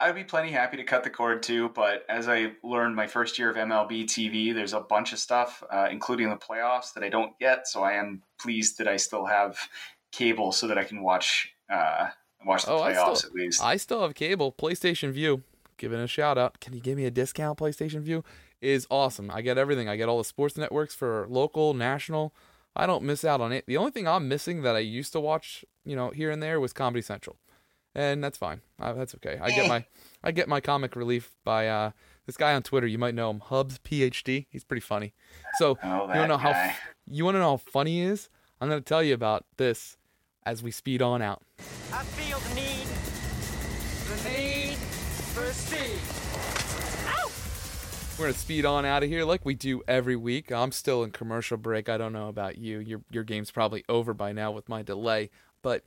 I'd 0.04 0.14
be 0.14 0.22
plenty 0.22 0.50
happy 0.50 0.76
to 0.76 0.84
cut 0.84 1.02
the 1.02 1.08
cord 1.08 1.42
too, 1.42 1.70
but 1.70 2.04
as 2.10 2.28
I 2.28 2.52
learned 2.62 2.94
my 2.94 3.06
first 3.06 3.38
year 3.38 3.48
of 3.48 3.56
MLB 3.56 4.04
TV, 4.04 4.52
there's 4.52 4.74
a 4.74 4.80
bunch 4.80 5.14
of 5.14 5.18
stuff, 5.18 5.64
uh, 5.72 5.88
including 5.90 6.28
the 6.28 6.36
playoffs, 6.36 6.92
that 6.92 7.02
I 7.02 7.08
don't 7.08 7.38
get. 7.38 7.66
So 7.66 7.82
I 7.82 7.92
am 7.92 8.22
pleased 8.38 8.76
that 8.76 8.86
I 8.86 8.98
still 8.98 9.24
have 9.24 9.58
cable 10.12 10.52
so 10.52 10.66
that 10.66 10.76
I 10.76 10.84
can 10.84 11.02
watch 11.02 11.54
uh, 11.72 12.08
watch 12.44 12.66
the 12.66 12.72
oh, 12.72 12.82
playoffs 12.82 13.16
still, 13.16 13.30
at 13.30 13.34
least. 13.34 13.62
I 13.62 13.78
still 13.78 14.02
have 14.02 14.14
cable. 14.14 14.52
PlayStation 14.52 15.10
Vue, 15.10 15.42
giving 15.78 16.00
a 16.00 16.06
shout 16.06 16.36
out. 16.36 16.60
Can 16.60 16.74
you 16.74 16.82
give 16.82 16.98
me 16.98 17.06
a 17.06 17.10
discount? 17.10 17.58
PlayStation 17.58 18.02
Vue 18.02 18.22
is 18.60 18.86
awesome. 18.90 19.30
I 19.30 19.40
get 19.40 19.56
everything. 19.56 19.88
I 19.88 19.96
get 19.96 20.10
all 20.10 20.18
the 20.18 20.24
sports 20.24 20.58
networks 20.58 20.94
for 20.94 21.26
local, 21.30 21.72
national. 21.72 22.34
I 22.76 22.84
don't 22.86 23.04
miss 23.04 23.24
out 23.24 23.40
on 23.40 23.52
it. 23.52 23.64
The 23.66 23.78
only 23.78 23.92
thing 23.92 24.06
I'm 24.06 24.28
missing 24.28 24.60
that 24.62 24.76
I 24.76 24.80
used 24.80 25.12
to 25.14 25.20
watch, 25.20 25.64
you 25.82 25.96
know, 25.96 26.10
here 26.10 26.30
and 26.30 26.42
there 26.42 26.60
was 26.60 26.74
Comedy 26.74 27.00
Central 27.00 27.36
and 27.94 28.22
that's 28.22 28.38
fine. 28.38 28.61
Uh, 28.80 28.92
that's 28.92 29.14
okay. 29.16 29.38
I 29.40 29.50
get 29.50 29.68
my 29.68 29.85
I 30.22 30.30
get 30.33 30.48
my 30.48 30.61
comic 30.61 30.96
relief 30.96 31.35
by 31.44 31.68
uh, 31.68 31.90
This 32.26 32.37
guy 32.37 32.54
on 32.54 32.62
Twitter, 32.62 32.87
you 32.87 32.98
might 32.98 33.14
know 33.14 33.30
him, 33.30 33.40
Hubs 33.40 33.78
PhD. 33.78 34.46
He's 34.50 34.64
pretty 34.64 34.80
funny. 34.80 35.12
So 35.59 35.78
Oh, 35.83 35.87
you 35.87 35.98
want 35.98 36.12
to 36.14 36.28
know 36.28 36.37
how 36.38 36.52
guy. 36.52 36.66
f- 36.68 36.80
you 37.11 37.24
want 37.24 37.35
to 37.37 37.38
know 37.40 37.50
how 37.50 37.57
funny 37.59 37.92
he 37.96 38.00
is? 38.02 38.28
I'm 38.61 38.68
gonna 38.68 38.80
tell 38.80 39.02
you 39.02 39.14
about 39.14 39.44
this 39.59 39.96
as 40.46 40.62
we 40.62 40.70
speed 40.70 41.02
on 41.02 41.20
out. 41.22 41.42
I 41.92 42.02
feel 42.04 42.38
the 42.38 42.54
need, 42.54 42.87
the 44.09 44.38
need 44.38 44.76
for 44.76 45.52
speed. 45.52 46.00
We're 48.18 48.26
gonna 48.26 48.38
speed 48.38 48.64
on 48.64 48.85
out 48.85 49.02
of 49.02 49.09
here 49.09 49.24
like 49.24 49.44
we 49.44 49.54
do 49.54 49.83
every 49.88 50.14
week. 50.14 50.52
I'm 50.52 50.70
still 50.70 51.02
in 51.02 51.11
commercial 51.11 51.57
break. 51.57 51.88
I 51.88 51.98
don't 51.98 52.12
know 52.12 52.28
about 52.28 52.57
you. 52.59 52.78
Your 52.78 53.00
your 53.11 53.24
game's 53.24 53.50
probably 53.50 53.85
over 53.88 54.14
by 54.14 54.30
now 54.33 54.52
with 54.52 54.68
my 54.68 54.83
delay, 54.83 55.30
but 55.62 55.83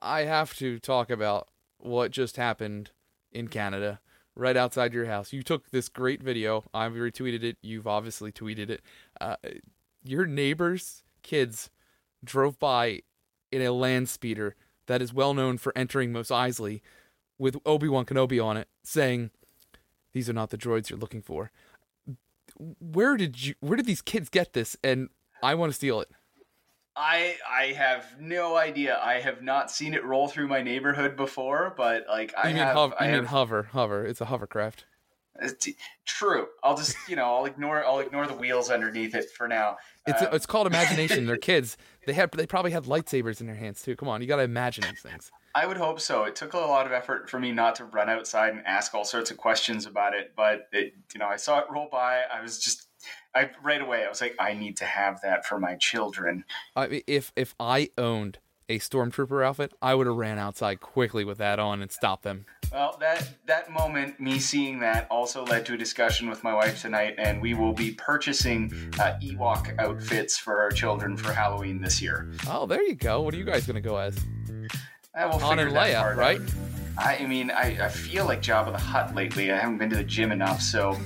I 0.00 0.20
have 0.22 0.54
to 0.58 0.78
talk 0.78 1.10
about 1.10 1.48
what 1.82 2.10
just 2.10 2.36
happened 2.36 2.90
in 3.32 3.48
Canada, 3.48 4.00
right 4.34 4.56
outside 4.56 4.92
your 4.92 5.06
house. 5.06 5.32
You 5.32 5.42
took 5.42 5.70
this 5.70 5.88
great 5.88 6.22
video. 6.22 6.64
I've 6.72 6.92
retweeted 6.92 7.42
it. 7.42 7.56
You've 7.62 7.86
obviously 7.86 8.32
tweeted 8.32 8.70
it. 8.70 8.82
Uh, 9.20 9.36
your 10.04 10.26
neighbor's 10.26 11.02
kids 11.22 11.70
drove 12.24 12.58
by 12.58 13.02
in 13.50 13.62
a 13.62 13.72
land 13.72 14.08
speeder 14.08 14.56
that 14.86 15.02
is 15.02 15.12
well 15.12 15.34
known 15.34 15.58
for 15.58 15.72
entering 15.76 16.12
Mos 16.12 16.28
Eisley 16.28 16.80
with 17.38 17.56
Obi 17.66 17.88
Wan 17.88 18.04
Kenobi 18.04 18.42
on 18.44 18.56
it, 18.56 18.68
saying, 18.82 19.30
"These 20.12 20.28
are 20.28 20.34
not 20.34 20.50
the 20.50 20.58
droids 20.58 20.90
you're 20.90 20.98
looking 20.98 21.22
for." 21.22 21.50
Where 22.58 23.16
did 23.16 23.44
you? 23.44 23.54
Where 23.60 23.76
did 23.76 23.86
these 23.86 24.02
kids 24.02 24.28
get 24.28 24.52
this? 24.52 24.76
And 24.82 25.08
I 25.42 25.54
want 25.54 25.70
to 25.70 25.74
steal 25.74 26.00
it. 26.00 26.10
I 26.96 27.36
I 27.48 27.66
have 27.72 28.04
no 28.20 28.56
idea. 28.56 28.98
I 29.02 29.14
have 29.20 29.42
not 29.42 29.70
seen 29.70 29.94
it 29.94 30.04
roll 30.04 30.28
through 30.28 30.48
my 30.48 30.62
neighborhood 30.62 31.16
before, 31.16 31.72
but 31.76 32.04
like 32.08 32.34
I 32.36 32.48
You 32.48 32.54
mean 32.54 32.64
have. 32.64 32.74
hover? 32.74 32.94
I 32.98 33.06
mean 33.06 33.14
have 33.14 33.26
hover? 33.26 33.62
Hover. 33.64 34.04
It's 34.04 34.20
a 34.20 34.26
hovercraft. 34.26 34.84
It's 35.40 35.64
t- 35.64 35.76
True. 36.04 36.48
I'll 36.62 36.76
just 36.76 36.94
you 37.08 37.16
know 37.16 37.24
I'll 37.24 37.46
ignore 37.46 37.84
I'll 37.84 38.00
ignore 38.00 38.26
the 38.26 38.34
wheels 38.34 38.70
underneath 38.70 39.14
it 39.14 39.30
for 39.30 39.48
now. 39.48 39.78
It's 40.06 40.20
Uh, 40.20 40.28
it's 40.32 40.44
called 40.44 40.66
imagination. 40.66 41.26
They're 41.26 41.36
kids. 41.52 41.78
They 42.06 42.12
have 42.12 42.30
they 42.32 42.46
probably 42.46 42.72
had 42.72 42.84
lightsabers 42.84 43.40
in 43.40 43.46
their 43.46 43.56
hands 43.56 43.82
too. 43.82 43.96
Come 43.96 44.08
on, 44.10 44.20
you 44.20 44.28
got 44.28 44.36
to 44.36 44.42
imagine 44.42 44.84
these 44.84 45.00
things. 45.00 45.30
I 45.54 45.66
would 45.66 45.76
hope 45.78 46.00
so. 46.00 46.24
It 46.24 46.34
took 46.36 46.52
a 46.54 46.58
lot 46.58 46.86
of 46.86 46.92
effort 46.92 47.28
for 47.30 47.38
me 47.38 47.52
not 47.52 47.74
to 47.76 47.84
run 47.84 48.08
outside 48.10 48.54
and 48.54 48.66
ask 48.66 48.94
all 48.94 49.04
sorts 49.04 49.30
of 49.30 49.36
questions 49.38 49.86
about 49.86 50.14
it, 50.14 50.32
but 50.36 50.68
it 50.72 50.92
you 51.14 51.18
know 51.20 51.26
I 51.26 51.36
saw 51.36 51.58
it 51.60 51.66
roll 51.70 51.88
by. 51.90 52.22
I 52.32 52.42
was 52.42 52.58
just 52.58 52.88
I 53.34 53.50
right 53.62 53.80
away 53.80 54.04
I 54.04 54.08
was 54.08 54.20
like 54.20 54.36
I 54.38 54.54
need 54.54 54.76
to 54.78 54.84
have 54.84 55.20
that 55.22 55.46
for 55.46 55.58
my 55.58 55.76
children. 55.76 56.44
I 56.76 57.02
if 57.06 57.32
if 57.36 57.54
I 57.58 57.90
owned 57.96 58.38
a 58.68 58.78
stormtrooper 58.78 59.44
outfit, 59.44 59.72
I 59.82 59.94
would 59.94 60.06
have 60.06 60.16
ran 60.16 60.38
outside 60.38 60.80
quickly 60.80 61.24
with 61.24 61.38
that 61.38 61.58
on 61.58 61.82
and 61.82 61.90
stopped 61.90 62.22
them. 62.22 62.46
Well, 62.72 62.96
that 63.00 63.28
that 63.46 63.70
moment, 63.70 64.18
me 64.18 64.38
seeing 64.38 64.80
that, 64.80 65.06
also 65.10 65.44
led 65.44 65.66
to 65.66 65.74
a 65.74 65.76
discussion 65.76 66.30
with 66.30 66.42
my 66.42 66.54
wife 66.54 66.80
tonight, 66.80 67.16
and 67.18 67.42
we 67.42 67.52
will 67.52 67.74
be 67.74 67.92
purchasing 67.92 68.72
uh, 68.98 69.18
Ewok 69.22 69.78
outfits 69.78 70.38
for 70.38 70.60
our 70.60 70.70
children 70.70 71.16
for 71.16 71.32
Halloween 71.32 71.82
this 71.82 72.00
year. 72.00 72.32
Oh, 72.48 72.64
there 72.64 72.82
you 72.82 72.94
go. 72.94 73.20
What 73.20 73.34
are 73.34 73.36
you 73.36 73.44
guys 73.44 73.66
gonna 73.66 73.82
go 73.82 73.98
as? 73.98 74.18
Han 75.14 75.40
figure 75.40 75.66
and 75.66 75.76
Leia, 75.76 76.16
right? 76.16 76.40
out. 76.40 76.48
I, 76.96 77.16
I 77.18 77.26
mean, 77.26 77.50
I, 77.50 77.84
I 77.84 77.88
feel 77.88 78.24
like 78.24 78.42
Jabba 78.42 78.72
the 78.72 78.78
Hutt 78.78 79.14
lately. 79.14 79.50
I 79.50 79.58
haven't 79.58 79.78
been 79.78 79.90
to 79.90 79.96
the 79.96 80.04
gym 80.04 80.32
enough, 80.32 80.62
so 80.62 80.98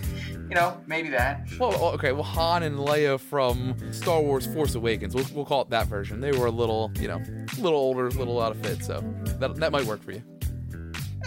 you 0.48 0.54
know, 0.54 0.80
maybe 0.86 1.08
that. 1.10 1.48
Well, 1.58 1.74
oh, 1.74 1.88
okay. 1.92 2.12
Well, 2.12 2.22
Han 2.22 2.62
and 2.62 2.78
Leia 2.78 3.18
from 3.18 3.76
Star 3.92 4.20
Wars: 4.20 4.46
Force 4.46 4.74
Awakens. 4.74 5.14
We'll, 5.14 5.26
we'll 5.34 5.44
call 5.44 5.62
it 5.62 5.70
that 5.70 5.86
version. 5.88 6.20
They 6.20 6.32
were 6.32 6.46
a 6.46 6.50
little, 6.50 6.92
you 7.00 7.08
know, 7.08 7.16
a 7.16 7.60
little 7.60 7.78
older, 7.78 8.06
a 8.06 8.10
little 8.10 8.40
out 8.40 8.52
of 8.52 8.58
fit. 8.58 8.84
So 8.84 9.02
that 9.38 9.56
that 9.56 9.72
might 9.72 9.84
work 9.84 10.02
for 10.02 10.12
you. 10.12 10.22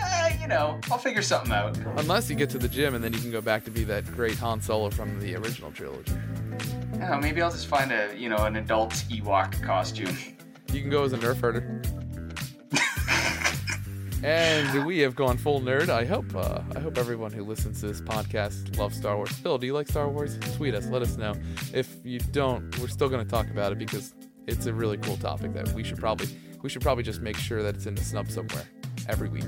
Uh, 0.02 0.30
you 0.40 0.48
know, 0.48 0.80
I'll 0.90 0.98
figure 0.98 1.22
something 1.22 1.52
out. 1.52 1.78
Unless 1.98 2.30
you 2.30 2.36
get 2.36 2.50
to 2.52 2.58
the 2.58 2.70
gym 2.70 2.96
and 2.96 3.04
then 3.04 3.12
you 3.12 3.20
can 3.20 3.32
go 3.32 3.42
back 3.42 3.66
to 3.66 3.72
be 3.72 3.84
that 3.86 4.06
great 4.16 4.38
Han 4.38 4.62
Solo 4.62 4.90
from 4.90 5.20
the 5.20 5.36
original 5.36 5.72
trilogy. 5.72 6.14
I 6.14 6.98
don't 6.98 7.12
know, 7.12 7.20
maybe 7.20 7.42
I'll 7.42 7.52
just 7.52 7.68
find 7.68 7.92
a 7.92 8.14
you 8.18 8.30
know 8.30 8.46
an 8.46 8.56
adult 8.56 8.92
Ewok 9.10 9.62
costume. 9.64 10.18
You 10.72 10.82
can 10.82 10.90
go 10.90 11.04
as 11.04 11.14
a 11.14 11.18
Nerf 11.18 11.42
herder. 11.42 11.82
And 14.24 14.86
we 14.86 15.00
have 15.00 15.16
gone 15.16 15.38
full 15.38 15.62
nerd. 15.62 15.90
I 15.90 16.06
hope 16.06 16.36
uh, 16.36 16.62
I 16.76 16.80
hope 16.80 16.98
everyone 16.98 17.32
who 17.32 17.44
listens 17.44 17.80
to 17.82 17.88
this 17.88 18.02
podcast 18.02 18.78
loves 18.78 18.98
Star 18.98 19.16
Wars. 19.16 19.32
Phil, 19.32 19.58
do 19.58 19.66
you 19.66 19.74
like 19.74 19.88
Star 19.88 20.10
Wars? 20.10 20.38
Tweet 20.56 20.76
us. 20.76 20.88
Let 20.88 21.02
us 21.02 21.18
know. 21.18 21.36
If 21.74 21.96
you 22.04 22.20
don't, 22.20 22.78
we're 22.80 22.88
still 22.88 23.10
going 23.10 23.24
to 23.24 23.30
talk 23.30 23.50
about 23.50 23.72
it 23.72 23.78
because 23.78 24.14
it's 24.48 24.66
a 24.66 24.74
really 24.74 24.98
cool 24.98 25.18
topic 25.18 25.54
that 25.54 25.70
we 25.74 25.84
should 25.84 25.98
probably 25.98 26.28
we 26.62 26.70
should 26.70 26.82
probably 26.82 27.04
just 27.04 27.22
make 27.22 27.38
sure 27.38 27.64
that 27.64 27.76
it's 27.76 27.86
in 27.86 27.96
the 27.96 28.04
snub 28.04 28.30
somewhere 28.30 28.66
every 29.08 29.30
week. 29.30 29.46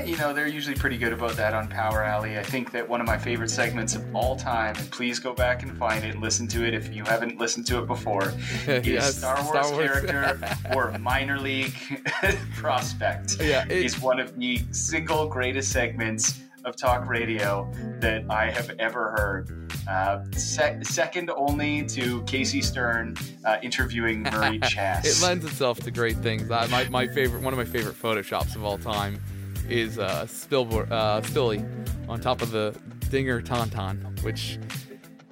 You 0.00 0.16
know, 0.16 0.32
they're 0.32 0.48
usually 0.48 0.74
pretty 0.74 0.96
good 0.98 1.12
about 1.12 1.32
that 1.36 1.54
on 1.54 1.68
Power 1.68 2.02
Alley. 2.02 2.38
I 2.38 2.42
think 2.42 2.72
that 2.72 2.88
one 2.88 3.00
of 3.00 3.06
my 3.06 3.16
favorite 3.18 3.50
segments 3.50 3.94
of 3.94 4.16
all 4.16 4.34
time, 4.36 4.74
and 4.76 4.90
please 4.90 5.18
go 5.18 5.32
back 5.32 5.62
and 5.62 5.76
find 5.78 6.04
it 6.04 6.14
and 6.14 6.20
listen 6.22 6.48
to 6.48 6.64
it 6.66 6.74
if 6.74 6.92
you 6.92 7.04
haven't 7.04 7.38
listened 7.38 7.66
to 7.66 7.78
it 7.78 7.86
before, 7.86 8.32
is 8.66 8.86
Yes, 8.86 9.16
Star 9.18 9.36
Wars, 9.36 9.48
Star 9.48 9.70
Wars. 9.72 10.00
character 10.04 10.38
or 10.74 10.96
minor 10.98 11.38
league 11.38 11.74
prospect. 12.56 13.36
Yeah, 13.40 13.64
it- 13.66 13.72
is 13.84 14.00
one 14.00 14.18
of 14.20 14.36
the 14.38 14.60
single 14.72 15.28
greatest 15.28 15.70
segments 15.72 16.40
of 16.64 16.76
talk 16.76 17.08
radio 17.08 17.68
that 18.00 18.24
I 18.30 18.48
have 18.50 18.70
ever 18.78 19.10
heard. 19.10 19.72
Uh, 19.88 20.22
sec- 20.32 20.84
second 20.86 21.28
only 21.30 21.84
to 21.86 22.22
Casey 22.22 22.62
Stern 22.62 23.16
uh, 23.44 23.56
interviewing 23.62 24.22
Murray 24.22 24.60
Chass. 24.60 25.04
It 25.04 25.20
lends 25.26 25.44
itself 25.44 25.80
to 25.80 25.90
great 25.90 26.16
things. 26.18 26.48
I, 26.52 26.66
my, 26.68 26.88
my 26.88 27.08
favorite, 27.08 27.42
one 27.42 27.52
of 27.52 27.58
my 27.58 27.64
favorite 27.64 28.00
photoshops 28.00 28.54
of 28.54 28.62
all 28.64 28.78
time, 28.78 29.20
is 29.68 29.98
uh, 29.98 30.26
Spilbor, 30.26 30.90
uh, 30.90 31.20
Spilly 31.22 31.64
on 32.08 32.20
top 32.20 32.42
of 32.42 32.50
the 32.50 32.78
Dinger 33.10 33.40
Tauntaun, 33.42 34.22
which 34.22 34.58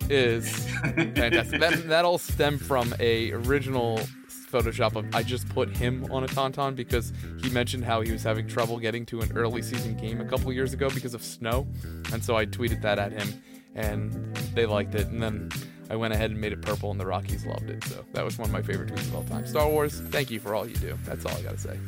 is 0.08 0.66
fantastic. 0.80 1.60
that 1.60 1.88
that 1.88 2.04
all 2.04 2.18
stemmed 2.18 2.60
from 2.60 2.94
a 2.98 3.32
original 3.32 4.00
Photoshop 4.28 4.96
of 4.96 5.14
I 5.14 5.22
just 5.22 5.48
put 5.48 5.76
him 5.76 6.10
on 6.10 6.24
a 6.24 6.26
Tauntaun 6.26 6.74
because 6.74 7.12
he 7.40 7.50
mentioned 7.50 7.84
how 7.84 8.00
he 8.00 8.10
was 8.10 8.22
having 8.22 8.48
trouble 8.48 8.78
getting 8.78 9.06
to 9.06 9.20
an 9.20 9.30
early 9.36 9.62
season 9.62 9.96
game 9.96 10.20
a 10.20 10.24
couple 10.24 10.52
years 10.52 10.72
ago 10.72 10.90
because 10.90 11.14
of 11.14 11.22
snow, 11.22 11.66
and 12.12 12.24
so 12.24 12.36
I 12.36 12.46
tweeted 12.46 12.82
that 12.82 12.98
at 12.98 13.12
him, 13.12 13.42
and 13.74 14.12
they 14.54 14.66
liked 14.66 14.94
it, 14.94 15.08
and 15.08 15.22
then. 15.22 15.50
I 15.92 15.96
went 15.96 16.14
ahead 16.14 16.30
and 16.30 16.40
made 16.40 16.52
it 16.52 16.62
purple, 16.62 16.92
and 16.92 17.00
the 17.00 17.04
Rockies 17.04 17.44
loved 17.44 17.68
it. 17.68 17.82
So 17.82 18.04
that 18.12 18.24
was 18.24 18.38
one 18.38 18.48
of 18.48 18.52
my 18.52 18.62
favorite 18.62 18.90
tweets 18.90 19.08
of 19.08 19.16
all 19.16 19.24
time. 19.24 19.44
Star 19.44 19.68
Wars, 19.68 20.00
thank 20.10 20.30
you 20.30 20.38
for 20.38 20.54
all 20.54 20.64
you 20.64 20.76
do. 20.76 20.96
That's 21.04 21.26
all 21.26 21.36
I 21.36 21.42
gotta 21.42 21.58
say. 21.58 21.80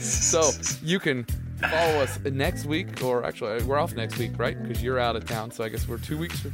So 0.00 0.50
you 0.82 0.98
can 0.98 1.24
follow 1.60 2.00
us 2.00 2.18
next 2.20 2.64
week, 2.66 3.02
or 3.02 3.24
actually, 3.24 3.62
we're 3.64 3.78
off 3.78 3.94
next 3.94 4.18
week, 4.18 4.32
right? 4.36 4.60
Because 4.60 4.82
you're 4.82 4.98
out 4.98 5.16
of 5.16 5.24
town. 5.26 5.50
So 5.50 5.64
I 5.64 5.68
guess 5.68 5.86
we're 5.88 5.98
two 5.98 6.18
weeks. 6.18 6.40
From... 6.40 6.52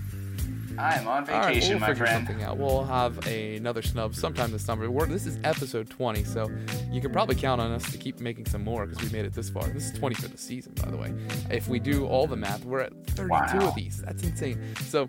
I'm 0.78 1.08
on 1.08 1.28
All 1.28 1.40
right, 1.40 1.46
vacation, 1.54 1.70
we'll 1.72 1.80
my 1.80 1.86
figure 1.88 2.06
friend. 2.06 2.24
something 2.26 2.44
out. 2.44 2.56
We'll 2.56 2.84
have 2.84 3.26
a, 3.26 3.56
another 3.56 3.82
snub 3.82 4.14
sometime 4.14 4.52
this 4.52 4.64
summer. 4.64 4.88
We're, 4.88 5.06
this 5.06 5.26
is 5.26 5.36
episode 5.42 5.90
20, 5.90 6.22
so 6.22 6.48
you 6.92 7.00
can 7.00 7.10
probably 7.10 7.34
count 7.34 7.60
on 7.60 7.72
us 7.72 7.90
to 7.90 7.98
keep 7.98 8.20
making 8.20 8.46
some 8.46 8.62
more 8.62 8.86
because 8.86 9.02
we 9.02 9.10
made 9.16 9.24
it 9.24 9.32
this 9.32 9.50
far. 9.50 9.66
This 9.70 9.90
is 9.90 9.98
20 9.98 10.14
for 10.14 10.28
the 10.28 10.38
season, 10.38 10.74
by 10.80 10.88
the 10.90 10.96
way. 10.96 11.12
If 11.50 11.66
we 11.66 11.80
do 11.80 12.06
all 12.06 12.28
the 12.28 12.36
math, 12.36 12.64
we're 12.64 12.78
at 12.80 12.92
32 13.08 13.28
Wow. 13.28 13.68
of 13.68 13.74
these. 13.74 14.00
That's 14.02 14.22
insane. 14.22 14.62
So 14.82 15.08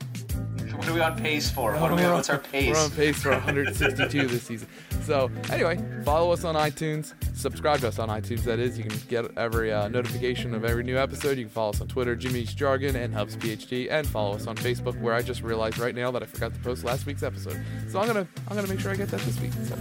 What 0.73 0.87
are 0.87 0.93
we 0.93 1.01
on 1.01 1.17
pace 1.17 1.49
for? 1.49 1.73
What 1.75 1.91
are 1.91 1.95
we? 1.95 2.03
What's 2.03 2.29
our 2.29 2.37
pace? 2.39 2.73
We're 2.73 2.81
on 2.81 2.91
pace 2.91 3.21
for 3.21 3.31
162 3.31 4.27
this 4.27 4.43
season. 4.43 4.67
So 5.03 5.29
anyway, 5.51 5.79
follow 6.03 6.31
us 6.31 6.43
on 6.43 6.55
iTunes. 6.55 7.13
Subscribe 7.35 7.79
to 7.81 7.87
us 7.87 7.99
on 7.99 8.09
iTunes. 8.09 8.43
That 8.43 8.59
is, 8.59 8.77
you 8.77 8.83
can 8.83 8.97
get 9.07 9.25
every 9.37 9.71
uh, 9.71 9.87
notification 9.87 10.53
of 10.53 10.65
every 10.65 10.83
new 10.83 10.97
episode. 10.97 11.37
You 11.37 11.45
can 11.45 11.53
follow 11.53 11.71
us 11.71 11.81
on 11.81 11.87
Twitter, 11.87 12.15
Jimmy's 12.15 12.53
Jargon 12.53 12.95
and 12.95 13.13
Hubs 13.13 13.35
PhD, 13.35 13.89
and 13.89 14.07
follow 14.07 14.35
us 14.35 14.47
on 14.47 14.55
Facebook, 14.55 14.99
where 15.01 15.13
I 15.13 15.21
just 15.21 15.41
realized 15.41 15.77
right 15.77 15.95
now 15.95 16.11
that 16.11 16.21
I 16.21 16.25
forgot 16.25 16.53
to 16.53 16.59
post 16.59 16.83
last 16.83 17.05
week's 17.05 17.23
episode. 17.23 17.59
So 17.89 17.99
I'm 17.99 18.07
gonna 18.07 18.27
I'm 18.47 18.55
gonna 18.55 18.67
make 18.67 18.79
sure 18.79 18.91
I 18.91 18.95
get 18.95 19.09
that 19.09 19.21
this 19.21 19.39
week. 19.39 19.51
So 19.65 19.77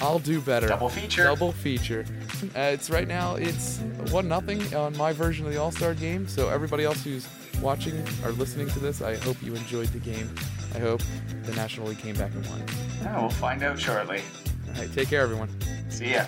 I'll 0.00 0.18
do 0.18 0.40
better. 0.40 0.66
Double 0.66 0.88
feature. 0.88 1.24
Double 1.24 1.52
feature. 1.52 2.04
Uh, 2.56 2.60
it's 2.72 2.90
right 2.90 3.06
now. 3.08 3.36
It's 3.36 3.78
one 4.10 4.28
nothing 4.28 4.74
on 4.74 4.96
my 4.96 5.12
version 5.12 5.46
of 5.46 5.52
the 5.52 5.58
All 5.60 5.70
Star 5.70 5.94
game. 5.94 6.26
So 6.26 6.48
everybody 6.48 6.84
else 6.84 7.02
who's 7.04 7.26
watching 7.60 7.94
or 8.24 8.32
listening 8.32 8.68
to 8.68 8.78
this, 8.78 9.02
I 9.02 9.16
hope 9.16 9.42
you 9.42 9.54
enjoyed 9.54 9.88
the 9.88 9.98
game. 9.98 10.34
I 10.74 10.78
hope 10.78 11.02
the 11.44 11.54
National 11.54 11.88
League 11.88 11.98
came 11.98 12.16
back 12.16 12.32
and 12.34 12.46
won. 12.46 12.62
Yeah, 13.02 13.20
we'll 13.20 13.30
find 13.30 13.62
out 13.62 13.78
shortly. 13.78 14.22
All 14.68 14.80
right, 14.80 14.92
take 14.92 15.08
care, 15.08 15.20
everyone. 15.20 15.48
See 15.88 16.12
ya. 16.12 16.24